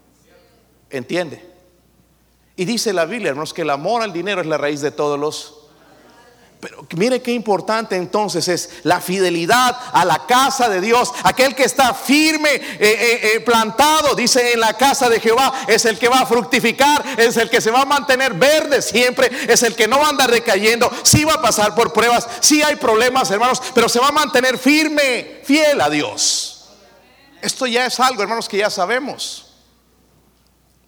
[0.88, 1.46] ¿Entiende?
[2.56, 5.20] Y dice la Biblia, hermanos, que el amor al dinero es la raíz de todos
[5.20, 5.62] los
[6.62, 11.12] pero mire qué importante entonces es la fidelidad a la casa de Dios.
[11.25, 15.85] Aquel que está firme, eh, eh, eh, plantado, dice en la casa de Jehová, es
[15.87, 19.64] el que va a fructificar, es el que se va a mantener verde siempre, es
[19.64, 20.88] el que no va a andar recayendo.
[21.03, 24.57] Sí va a pasar por pruebas, sí hay problemas, hermanos, pero se va a mantener
[24.57, 26.66] firme, fiel a Dios.
[27.40, 29.51] Esto ya es algo, hermanos, que ya sabemos.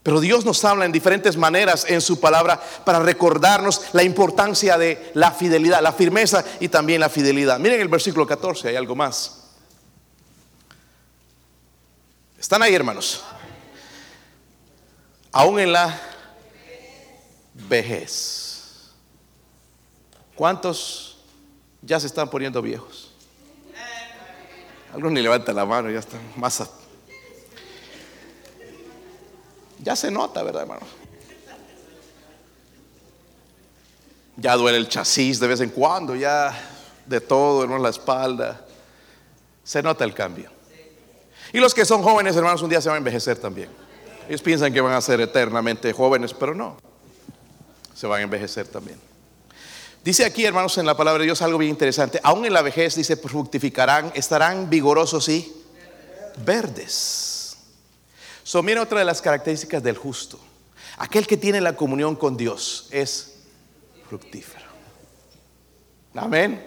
[0.04, 5.10] Pero Dios nos habla en diferentes maneras en su palabra para recordarnos la importancia de
[5.14, 7.58] la fidelidad, la firmeza y también la fidelidad.
[7.58, 9.44] Miren el versículo 14, hay algo más.
[12.38, 13.24] ¿Están ahí, hermanos?
[15.32, 15.98] Aún en la
[17.54, 18.90] vejez.
[20.34, 21.16] ¿Cuántos
[21.80, 23.10] ya se están poniendo viejos?
[24.92, 26.60] Algunos ni levantan la mano, ya están más
[29.84, 30.80] ya se nota, ¿verdad, hermano?
[34.36, 36.52] Ya duele el chasis de vez en cuando, ya
[37.06, 38.64] de todo, hermano, la espalda.
[39.62, 40.50] Se nota el cambio.
[41.52, 43.68] Y los que son jóvenes, hermanos, un día se van a envejecer también.
[44.26, 46.78] Ellos piensan que van a ser eternamente jóvenes, pero no.
[47.94, 48.98] Se van a envejecer también.
[50.02, 52.18] Dice aquí, hermanos, en la palabra de Dios algo bien interesante.
[52.22, 55.54] Aún en la vejez, dice, fructificarán, estarán vigorosos y
[56.44, 57.33] verdes.
[58.44, 60.38] So, mira otra de las características del justo.
[60.98, 63.38] Aquel que tiene la comunión con Dios es
[64.08, 64.66] fructífero.
[66.14, 66.64] Amén.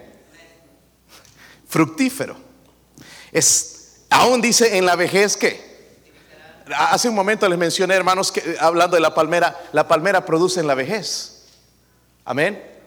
[1.66, 2.36] Fructífero.
[3.32, 5.66] Es, aún dice en la vejez que.
[6.76, 10.66] Hace un momento les mencioné, hermanos, que hablando de la palmera, la palmera produce en
[10.66, 11.46] la vejez.
[12.26, 12.77] Amén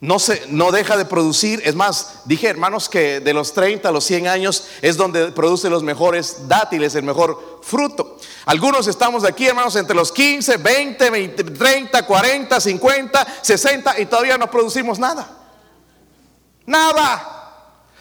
[0.00, 1.62] no, se, no deja de producir.
[1.64, 5.70] Es más, dije hermanos que de los 30 a los 100 años es donde produce
[5.70, 8.18] los mejores dátiles, el mejor fruto.
[8.44, 14.36] Algunos estamos aquí hermanos entre los 15, 20, 20, 30, 40, 50, 60 y todavía
[14.38, 15.28] no producimos nada.
[16.66, 17.32] Nada.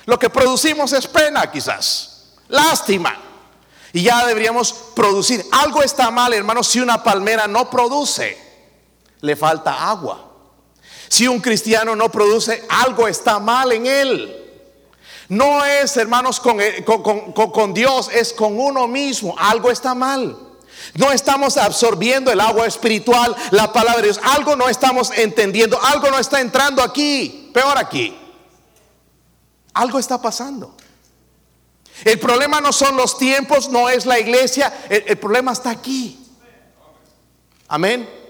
[0.05, 3.21] Lo que producimos es pena quizás, lástima.
[3.93, 5.45] Y ya deberíamos producir.
[5.53, 8.37] Algo está mal hermanos si una palmera no produce.
[9.21, 10.34] Le falta agua.
[11.07, 14.41] Si un cristiano no produce, algo está mal en él.
[15.27, 19.35] No es, hermanos, eh, con, Dios, es con uno mismo.
[19.37, 20.37] Algo está mal.
[20.93, 24.19] No estamos absorbiendo el agua espiritual, la palabra de Dios.
[24.23, 25.79] Algo no estamos entendiendo.
[25.81, 27.49] Algo no está entrando aquí.
[27.53, 28.15] Peor aquí.
[29.73, 30.75] Algo está pasando.
[32.03, 34.85] El problema no son los tiempos, no es la iglesia.
[34.89, 36.19] el problema está aquí.
[37.67, 38.24] Amén.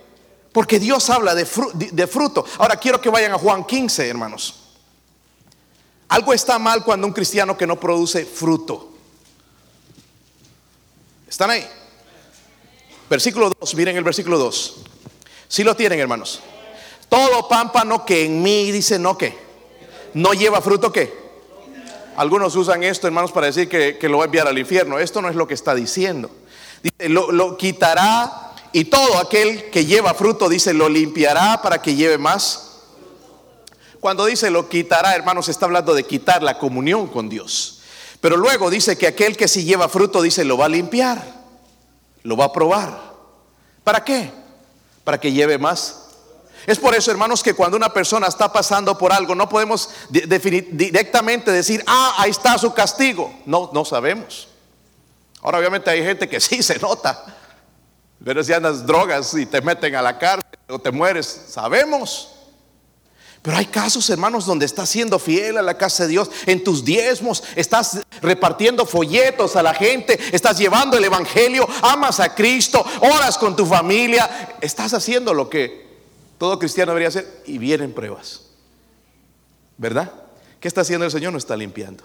[0.55, 2.45] Porque Dios habla de, fruto.
[2.59, 4.55] Ahora quiero que vayan a Juan 15, hermanos.
[6.07, 8.93] Algo está mal cuando un cristiano que no produce fruto.
[11.27, 11.67] ¿Están ahí?
[13.09, 14.75] Versículo 2, miren el versículo 2.
[15.49, 16.39] Si lo tienen, hermanos.
[17.09, 19.37] Todo pámpano que en mí dice no que
[20.13, 21.13] no lleva fruto que.
[22.15, 24.99] Algunos usan esto, hermanos, para decir que, lo va a enviar al infierno.
[24.99, 26.31] Esto no es lo que está diciendo.
[27.09, 28.44] Lo quitará
[28.75, 32.81] y todo aquel que lleva fruto, dice, lo limpiará para que lleve más.
[34.01, 37.79] Cuando dice lo quitará, hermanos, está hablando de quitar la comunión con Dios.
[38.19, 41.23] Pero luego dice que aquel que si lleva fruto, dice, lo va a limpiar,
[42.23, 43.13] lo va a probar.
[43.85, 44.29] ¿Para qué?
[45.05, 46.09] Para que lleve más.
[46.67, 51.49] Es por eso, hermanos, que cuando una persona está pasando por algo, no podemos directamente
[51.49, 53.33] decir, ah, ahí está su castigo.
[53.45, 54.49] No, no sabemos.
[55.41, 57.23] Ahora, obviamente hay gente que sí se nota.
[58.23, 62.31] Pero si andas drogas y te meten a la cárcel o te mueres, sabemos.
[63.45, 66.83] Pero hay casos, hermanos, donde estás siendo fiel a la casa de Dios, en tus
[66.83, 73.37] diezmos, estás repartiendo folletos a la gente, estás llevando el Evangelio, amas a Cristo, oras
[73.37, 75.85] con tu familia, estás haciendo lo que
[76.39, 78.41] todo cristiano debería hacer y vienen pruebas.
[79.77, 80.11] ¿Verdad?
[80.59, 81.31] ¿Qué está haciendo el Señor?
[81.31, 82.03] Nos está limpiando.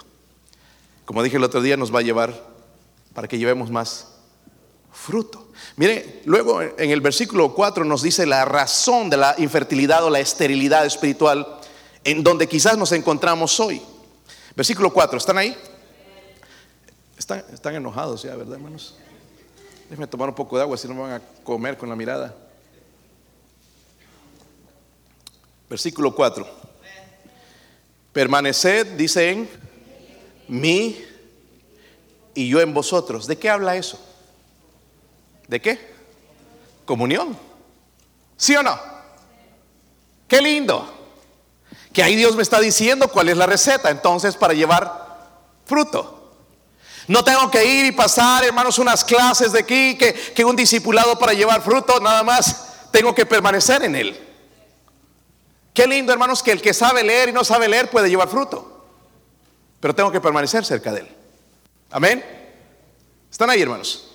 [1.06, 2.46] Como dije el otro día, nos va a llevar
[3.14, 4.08] para que llevemos más
[4.92, 5.49] fruto.
[5.76, 10.20] Mire, luego en el versículo 4 nos dice la razón de la infertilidad o la
[10.20, 11.60] esterilidad espiritual
[12.04, 13.80] en donde quizás nos encontramos hoy.
[14.56, 15.56] Versículo 4, ¿están ahí?
[17.16, 18.96] Están, están enojados ya, ¿verdad, hermanos?
[19.88, 22.34] Déjenme tomar un poco de agua, si no me van a comer con la mirada.
[25.68, 26.46] Versículo 4.
[28.12, 29.48] Permaneced, dice en
[30.48, 31.04] mí
[32.34, 33.26] y yo en vosotros.
[33.26, 33.98] ¿De qué habla eso?
[35.50, 35.80] ¿De qué?
[36.84, 37.36] Comunión.
[38.36, 38.78] ¿Sí o no?
[40.28, 40.88] Qué lindo.
[41.92, 45.28] Que ahí Dios me está diciendo cuál es la receta entonces para llevar
[45.66, 46.34] fruto.
[47.08, 51.18] No tengo que ir y pasar, hermanos, unas clases de aquí, que, que un discipulado
[51.18, 54.28] para llevar fruto, nada más tengo que permanecer en él.
[55.74, 58.86] Qué lindo, hermanos, que el que sabe leer y no sabe leer puede llevar fruto.
[59.80, 61.08] Pero tengo que permanecer cerca de él.
[61.90, 62.24] Amén.
[63.28, 64.09] ¿Están ahí, hermanos?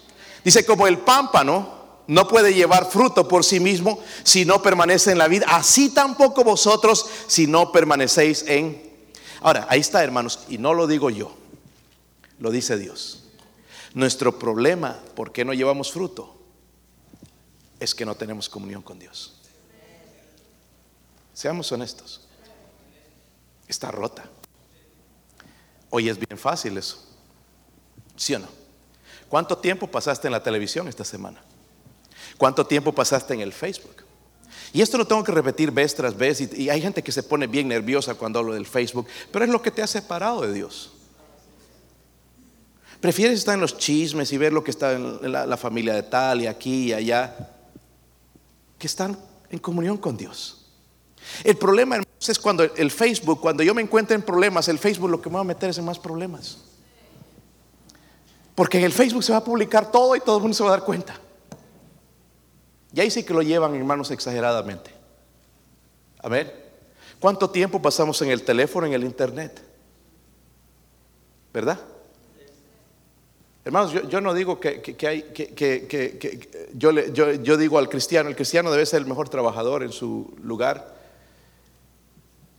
[0.45, 5.17] Dice, como el pámpano no puede llevar fruto por sí mismo si no permanece en
[5.17, 8.93] la vida, así tampoco vosotros si no permanecéis en...
[9.41, 11.35] Ahora, ahí está, hermanos, y no lo digo yo,
[12.37, 13.23] lo dice Dios.
[13.95, 16.37] Nuestro problema, ¿por qué no llevamos fruto?
[17.79, 19.41] Es que no tenemos comunión con Dios.
[21.33, 22.21] Seamos honestos.
[23.67, 24.25] Está rota.
[25.89, 27.03] Hoy es bien fácil eso.
[28.15, 28.64] ¿Sí o no?
[29.35, 31.41] ¿Cuánto tiempo pasaste en la televisión esta semana?
[32.37, 34.05] ¿Cuánto tiempo pasaste en el Facebook?
[34.71, 36.39] Y esto lo tengo que repetir vez tras vez.
[36.39, 39.61] Y, hay gente que se pone bien nerviosa cuando hablo del Facebook, pero es lo
[39.61, 40.93] que te ha separado de Dios.
[43.01, 46.03] Prefieres estar en los chismes y ver lo que está en la, la familia de
[46.03, 47.35] tal y aquí y allá,
[48.79, 49.19] que están
[49.49, 50.71] en comunión con Dios.
[51.43, 55.21] El problema es cuando el Facebook, cuando yo me encuentro en problemas, el Facebook lo
[55.21, 56.59] que me va a meter es en más problemas.
[58.55, 60.69] Porque en el Facebook se va a publicar todo y todo el mundo se va
[60.69, 61.19] a dar cuenta.
[62.93, 64.91] Y ahí sí que lo llevan, hermanos, exageradamente.
[66.19, 66.71] A ver,
[67.19, 69.61] ¿cuánto tiempo pasamos en el teléfono, en el internet?
[71.53, 71.79] ¿Verdad?
[73.65, 78.85] Hermanos, yo, no digo que, hay, que, yo, yo digo al cristiano, el cristiano debe
[78.85, 80.95] ser el mejor trabajador en su lugar.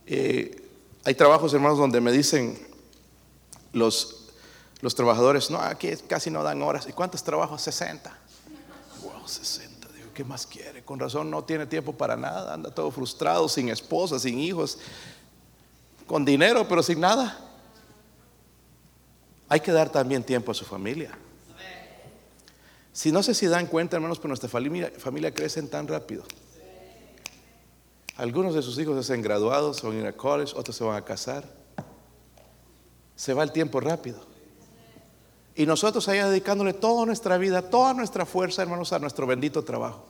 [0.05, 0.63] Eh,
[1.05, 2.59] hay trabajos, hermanos, donde me dicen
[3.73, 4.26] los
[4.81, 6.87] los trabajadores, no, aquí casi no dan horas.
[6.87, 7.61] ¿Y cuántos trabajos?
[7.61, 8.15] 60.
[9.03, 9.87] Wow, 60.
[9.89, 10.83] Digo, ¿qué más quiere?
[10.83, 12.53] Con razón no tiene tiempo para nada.
[12.53, 14.77] Anda todo frustrado, sin esposa, sin hijos,
[16.05, 17.39] con dinero, pero sin nada.
[19.49, 21.17] Hay que dar también tiempo a su familia.
[22.93, 25.33] Si no sé si dan cuenta, hermanos, pero nuestra familia, familia
[25.69, 26.23] tan rápido.
[28.15, 30.95] Algunos de sus hijos se hacen graduados, van a ir a college, otros se van
[30.95, 31.47] a casar.
[33.15, 34.19] Se va el tiempo rápido.
[35.57, 40.05] Y nosotros allá dedicándole toda nuestra vida, toda nuestra fuerza, hermanos, a nuestro bendito trabajo.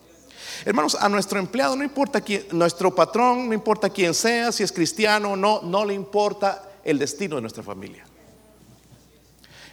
[0.65, 4.73] Hermanos, a nuestro empleado, no importa quién, nuestro patrón, no importa quién sea, si es
[4.73, 8.05] cristiano o no, no le importa el destino de nuestra familia.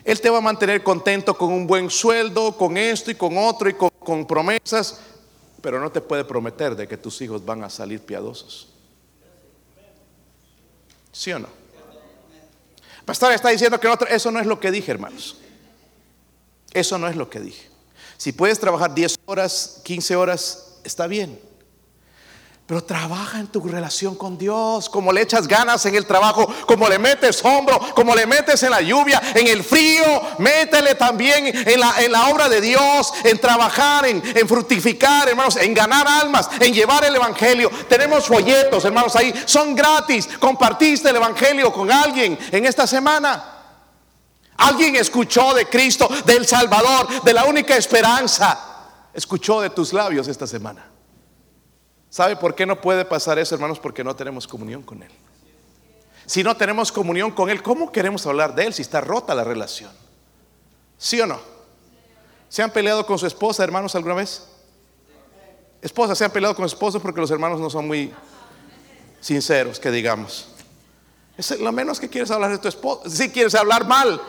[0.04, 3.68] Él te va a mantener contento con un buen sueldo, con esto y con otro
[3.68, 5.00] y con, con promesas,
[5.60, 8.68] pero no te puede prometer de que tus hijos van a salir piadosos.
[11.10, 11.48] ¿Sí o no?
[13.04, 15.38] Pastor está diciendo que eso no es lo que dije, hermanos.
[16.74, 17.70] Eso no es lo que dije.
[18.16, 21.40] Si puedes trabajar 10 horas, 15 horas, está bien.
[22.66, 26.88] Pero trabaja en tu relación con Dios, como le echas ganas en el trabajo, como
[26.88, 30.02] le metes hombro, como le metes en la lluvia, en el frío,
[30.38, 35.56] métele también en la, en la obra de Dios, en trabajar, en, en, fructificar, hermanos,
[35.56, 37.70] en ganar almas, en llevar el Evangelio.
[37.86, 40.26] Tenemos folletos, hermanos, ahí, son gratis.
[40.40, 43.53] Compartiste el Evangelio con alguien en esta semana.
[44.56, 48.58] Alguien escuchó de Cristo, del Salvador, de la única esperanza.
[49.12, 50.86] Escuchó de tus labios esta semana.
[52.08, 53.80] ¿Sabe por qué no puede pasar eso, hermanos?
[53.80, 55.10] Porque no tenemos comunión con Él.
[56.26, 59.44] Si no tenemos comunión con Él, ¿cómo queremos hablar de Él si está rota la
[59.44, 59.90] relación?
[60.96, 61.40] ¿Sí o no?
[62.48, 64.44] ¿Se han peleado con su esposa, hermanos, alguna vez?
[65.82, 68.14] Esposas se han peleado con su esposo porque los hermanos no son muy
[69.20, 70.46] sinceros, que digamos.
[71.36, 73.10] Es lo menos que quieres hablar de tu esposa.
[73.10, 74.20] Si quieres hablar mal,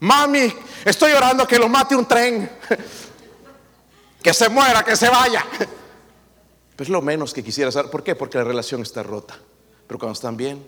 [0.00, 0.52] Mami,
[0.84, 2.50] estoy orando que lo mate un tren.
[4.22, 5.44] Que se muera, que se vaya.
[6.74, 7.90] Pues lo menos que quisiera saber.
[7.90, 8.14] ¿Por qué?
[8.14, 9.38] Porque la relación está rota.
[9.86, 10.66] Pero cuando están bien,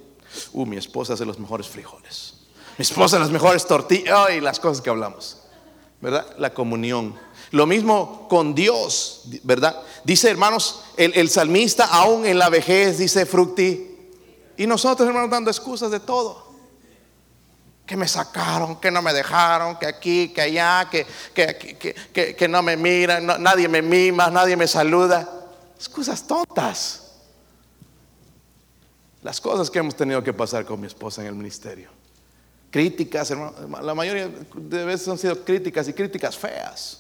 [0.53, 2.35] uh, mi esposa hace los mejores frijoles.
[2.79, 4.31] Mi esposa las mejores tortillas.
[4.31, 5.39] y las cosas que hablamos.
[6.01, 6.37] ¿Verdad?
[6.39, 7.15] La comunión.
[7.51, 9.83] Lo mismo con Dios, ¿verdad?
[10.05, 13.97] Dice, hermanos, el, el salmista, aún en la vejez, dice fructi.
[14.57, 16.48] Y nosotros, hermanos, dando excusas de todo
[17.89, 22.63] que me sacaron, que no me dejaron, que aquí, que allá, que, que, que, no
[22.63, 25.27] me miran, nadie me mima, nadie me saluda.
[25.75, 27.13] Excusas tontas.
[29.23, 31.89] Las cosas que hemos tenido que pasar con mi esposa en el ministerio.
[32.71, 36.98] Críticas, la mayoría de veces han sido críticas y críticas feas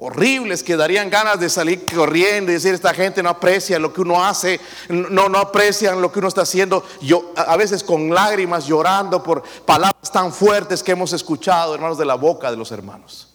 [0.00, 4.00] horribles que darían ganas de salir corriendo y decir esta gente no aprecia lo que
[4.00, 6.84] uno hace, no, no aprecian lo que uno está haciendo.
[7.00, 12.04] Yo a veces con lágrimas llorando por palabras tan fuertes que hemos escuchado, hermanos, de
[12.04, 13.34] la boca de los hermanos.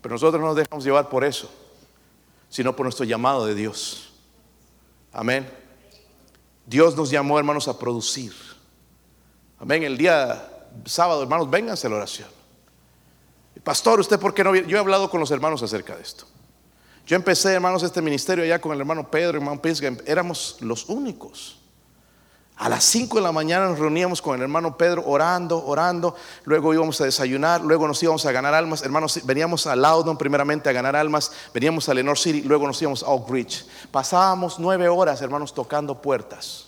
[0.00, 1.48] Pero nosotros no nos dejamos llevar por eso,
[2.48, 4.12] sino por nuestro llamado de Dios.
[5.12, 5.48] Amén.
[6.66, 8.32] Dios nos llamó, hermanos, a producir.
[9.60, 9.84] Amén.
[9.84, 10.44] El día
[10.86, 12.41] sábado, hermanos, vénganse a la oración.
[13.64, 16.26] Pastor, ¿usted por qué no Yo he hablado con los hermanos acerca de esto.
[17.06, 21.58] Yo empecé, hermanos, este ministerio allá con el hermano Pedro, hermano Pisga, éramos los únicos.
[22.56, 26.72] A las 5 de la mañana nos reuníamos con el hermano Pedro orando, orando, luego
[26.72, 30.72] íbamos a desayunar, luego nos íbamos a ganar almas, hermanos, veníamos a Loudon primeramente a
[30.72, 33.66] ganar almas, veníamos a Lenore City, luego nos íbamos a Oak Ridge.
[33.90, 36.66] Pasábamos nueve horas, hermanos, tocando puertas.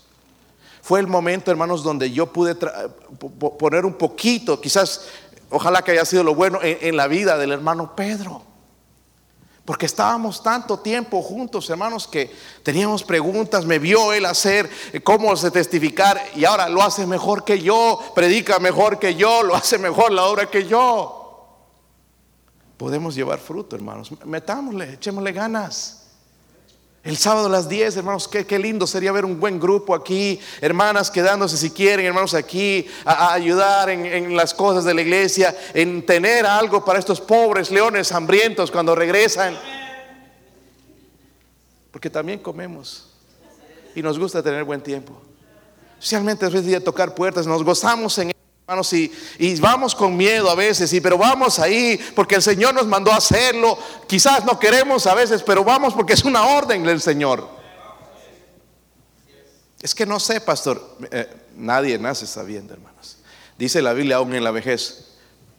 [0.82, 2.56] Fue el momento, hermanos, donde yo pude
[3.58, 5.06] poner un poquito, quizás
[5.54, 8.42] Ojalá que haya sido lo bueno en, la vida del hermano Pedro.
[9.64, 12.34] Porque estábamos tanto tiempo juntos, hermanos, que
[12.64, 17.44] teníamos preguntas, me vio él hacer eh, cómo se testificar y ahora lo hace mejor
[17.44, 21.46] que yo, predica mejor que yo, lo hace mejor la obra que yo.
[22.76, 24.10] Podemos llevar fruto, hermanos.
[24.24, 26.03] Metámosle, echémosle ganas.
[27.04, 31.10] El sábado a las 10, hermanos, qué, lindo sería ver un buen grupo aquí, hermanas
[31.10, 36.06] quedándose si quieren, hermanos, aquí a, ayudar en, en, las cosas de la iglesia, en
[36.06, 39.54] tener algo para estos pobres leones hambrientos cuando regresan.
[41.90, 43.06] Porque también comemos
[43.94, 45.20] y nos gusta tener buen tiempo.
[45.98, 48.33] Especialmente después de tocar puertas, nos gozamos en
[48.66, 52.72] Hermanos, y, y, vamos con miedo a veces, y, pero vamos ahí porque el Señor
[52.72, 53.78] nos mandó a hacerlo.
[54.06, 57.46] Quizás no queremos a veces, pero vamos porque es una orden del Señor.
[59.82, 63.18] Es que no sé, pastor, eh, nadie nace sabiendo, hermanos.
[63.58, 65.08] Dice la Biblia, aún en la vejez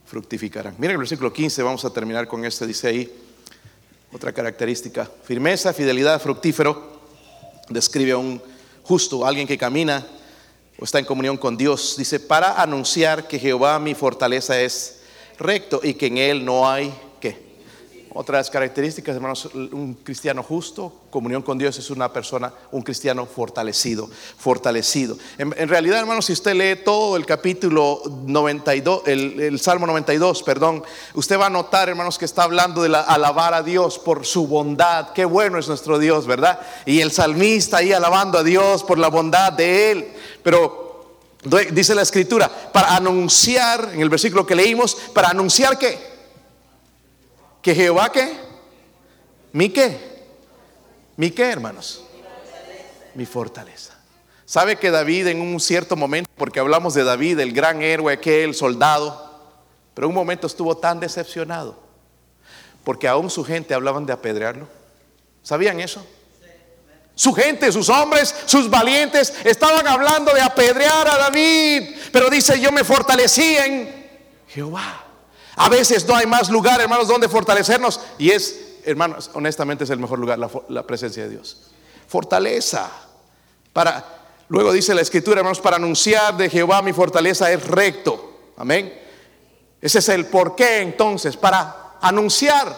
[0.07, 0.73] fructificarán.
[0.79, 3.15] Miren el versículo 15, vamos a terminar con este, dice ahí,
[4.11, 7.01] otra característica, firmeza, fidelidad, fructífero,
[7.69, 8.41] describe a un
[8.81, 10.03] justo, alguien que camina
[10.78, 15.01] o está en comunión con Dios, dice, para anunciar que Jehová mi fortaleza es
[15.38, 16.93] recto y que en él no hay
[18.18, 24.09] otras características, hermanos, un cristiano justo, comunión con Dios es una persona, un cristiano fortalecido,
[24.38, 25.18] fortalecido.
[25.38, 30.82] En, realidad, hermanos, si usted lee todo el capítulo 92, el, Salmo 92, perdón,
[31.13, 34.47] usted va a notar, hermanos, que está hablando de la, alabar a Dios por su
[34.47, 35.09] bondad.
[35.11, 36.61] Qué bueno es nuestro Dios, ¿verdad?
[36.86, 40.07] Y el salmista ahí alabando a Dios por la bondad de Él.
[40.41, 41.20] Pero
[41.74, 46.14] dice la escritura, para anunciar, en el versículo que leímos, para anunciar que
[47.66, 48.32] ¿Que Jehová qué?
[49.51, 49.97] ¿Mi qué?
[51.18, 52.03] ¿Mi qué, hermanos?
[53.16, 53.95] Mi fortaleza.
[54.45, 58.53] ¿Sabe que David en un cierto momento, porque hablamos de David, el gran héroe, aquel
[58.53, 59.32] soldado,
[59.95, 61.76] pero en un momento estuvo tan decepcionado,
[62.84, 64.68] porque aún su gente hablaban de apedrearlo?
[65.41, 66.05] ¿Sabían eso?
[67.16, 72.72] Su gente, sus hombres, sus valientes estaban hablando de apedrear a David, pero dice, yo
[72.72, 74.07] me fortalecí en
[74.49, 75.04] Jehová.
[75.55, 77.99] A veces no hay más lugar, hermanos, donde fortalecernos.
[78.17, 81.57] Y es, hermanos, honestamente es el mejor lugar, la, presencia de Dios.
[82.07, 82.89] Fortaleza.
[83.71, 84.05] Para,
[84.49, 88.51] luego dice la escritura, hermanos, para anunciar de Jehová mi fortaleza es recto.
[88.57, 89.01] Amén.
[89.81, 92.75] Ese es el porqué entonces, para anunciar.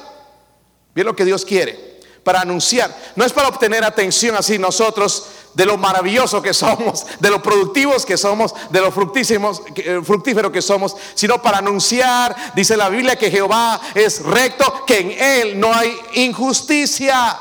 [0.93, 1.99] Bien lo que Dios quiere.
[2.23, 2.95] Para anunciar.
[3.15, 5.28] No es para obtener atención así nosotros
[5.58, 10.51] de lo maravilloso que somos, de lo productivos que somos, de lo fructísimos, eh, fructífero
[10.51, 15.60] que somos, sino para anunciar, dice la Biblia, que Jehová es recto, que en Él
[15.60, 17.39] no hay injusticia.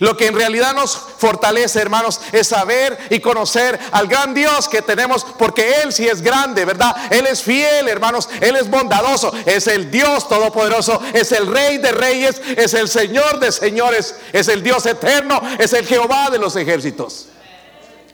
[0.00, 4.80] Lo que en realidad nos fortalece, hermanos, es saber y conocer al gran Dios que
[4.80, 6.96] tenemos, porque Él sí es grande, ¿verdad?
[7.12, 11.92] Él es fiel, hermanos, Él es bondadoso, es el Dios todopoderoso, es el Rey de
[11.92, 16.56] reyes, es el Señor de señores, es el Dios eterno, es el Jehová de los
[16.56, 17.26] ejércitos.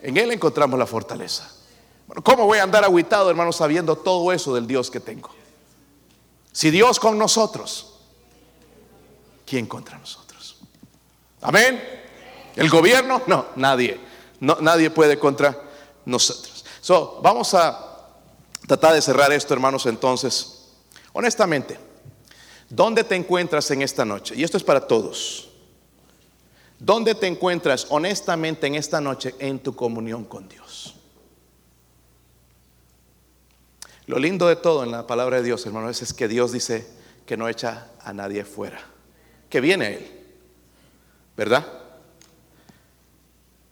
[0.03, 1.49] En Él encontramos la fortaleza.
[2.24, 5.30] ¿cómo voy a andar aguitado, hermanos, sabiendo todo eso del Dios que tengo?
[6.51, 7.95] Si Dios con nosotros,
[9.47, 10.25] ¿quién contra nosotros?
[11.47, 11.80] Amén.
[12.57, 14.01] El gobierno, no, nadie.
[14.40, 15.57] No, nadie puede contra
[16.05, 16.64] nosotros.
[16.80, 18.16] So, vamos a
[18.66, 20.72] tratar de cerrar esto, hermanos, entonces.
[21.12, 21.78] Honestamente,
[22.68, 24.34] ¿dónde te encuentras en esta noche?
[24.36, 25.49] Y esto es para todos.
[26.80, 30.97] ¿Dónde te encuentras honestamente en esta noche en tu comunión con Dios?
[34.07, 36.88] Lo lindo de todo en la palabra de Dios, hermanos, es que Dios dice
[37.24, 38.80] que no echa a nadie fuera,
[39.49, 40.15] que viene a Él,
[41.37, 41.66] ¿verdad?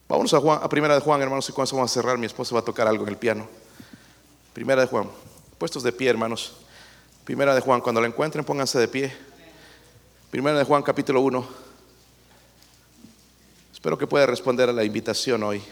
[0.07, 2.55] Vamos a, Juan, a Primera de Juan, hermanos, y cuando vamos a cerrar, mi esposa
[2.55, 3.49] va a tocar algo en el piano.
[4.53, 5.09] Primera de Juan,
[5.59, 6.53] puestos de pie, hermanos.
[7.25, 9.17] Primera de Juan, cuando la encuentren, pónganse de pie.
[10.31, 11.49] Primera de Juan, capítulo 1.
[13.73, 15.62] Espero que pueda responder a la invitación hoy.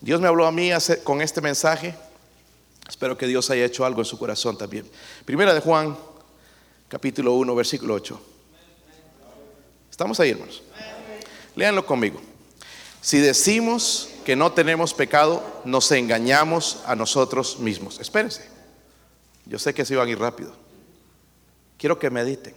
[0.00, 0.70] Dios me habló a mí
[1.04, 1.94] con este mensaje.
[2.88, 4.88] Espero que Dios haya hecho algo en su corazón también.
[5.24, 5.96] Primera de Juan,
[6.88, 8.35] capítulo 1, versículo 8.
[9.96, 10.62] ¿Estamos ahí, hermanos?
[11.54, 12.20] Léanlo conmigo.
[13.00, 17.98] Si decimos que no tenemos pecado, nos engañamos a nosotros mismos.
[17.98, 18.46] Espérense.
[19.46, 20.52] Yo sé que se iban a ir rápido.
[21.78, 22.54] Quiero que mediten.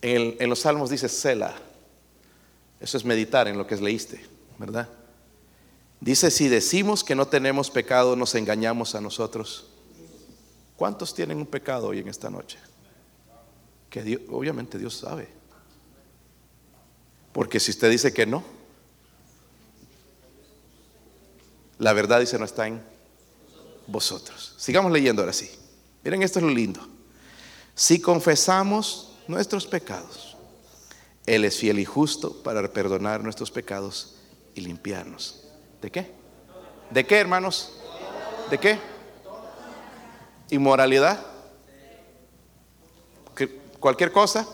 [0.00, 1.54] En, en los salmos dice Sela.
[2.80, 4.24] Eso es meditar en lo que leíste,
[4.56, 4.88] ¿verdad?
[6.00, 9.66] Dice, si decimos que no tenemos pecado, nos engañamos a nosotros.
[10.74, 12.58] ¿Cuántos tienen un pecado hoy en esta noche?
[13.90, 15.36] Que obviamente Dios sabe.
[17.36, 18.42] Porque si usted dice que no,
[21.76, 22.82] la verdad dice no está en
[23.86, 24.54] vosotros.
[24.56, 25.50] Sigamos leyendo ahora sí.
[26.02, 26.80] Miren, esto es lo lindo.
[27.74, 30.34] Si confesamos nuestros pecados,
[31.26, 34.14] Él es fiel y justo para perdonar nuestros pecados
[34.54, 35.42] y limpiarnos
[35.82, 36.10] ¿De qué?
[36.90, 37.74] ¿De qué, hermanos?
[38.48, 38.78] ¿De qué?
[40.48, 41.20] ¿Inmoralidad?
[43.78, 44.48] ¿Cualquier cosa?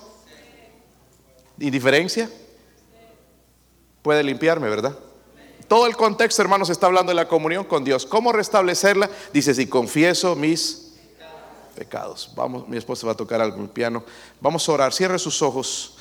[1.60, 2.28] ¿Indiferencia?
[4.02, 4.96] Puede limpiarme, ¿verdad?
[5.68, 8.04] Todo el contexto, hermanos, está hablando de la comunión con Dios.
[8.04, 9.08] ¿Cómo restablecerla?
[9.32, 10.92] Dice, si confieso mis
[11.74, 12.30] pecados.
[12.34, 14.04] Vamos, mi esposa va a tocar algo el piano.
[14.40, 14.92] Vamos a orar.
[14.92, 15.96] Cierre sus ojos.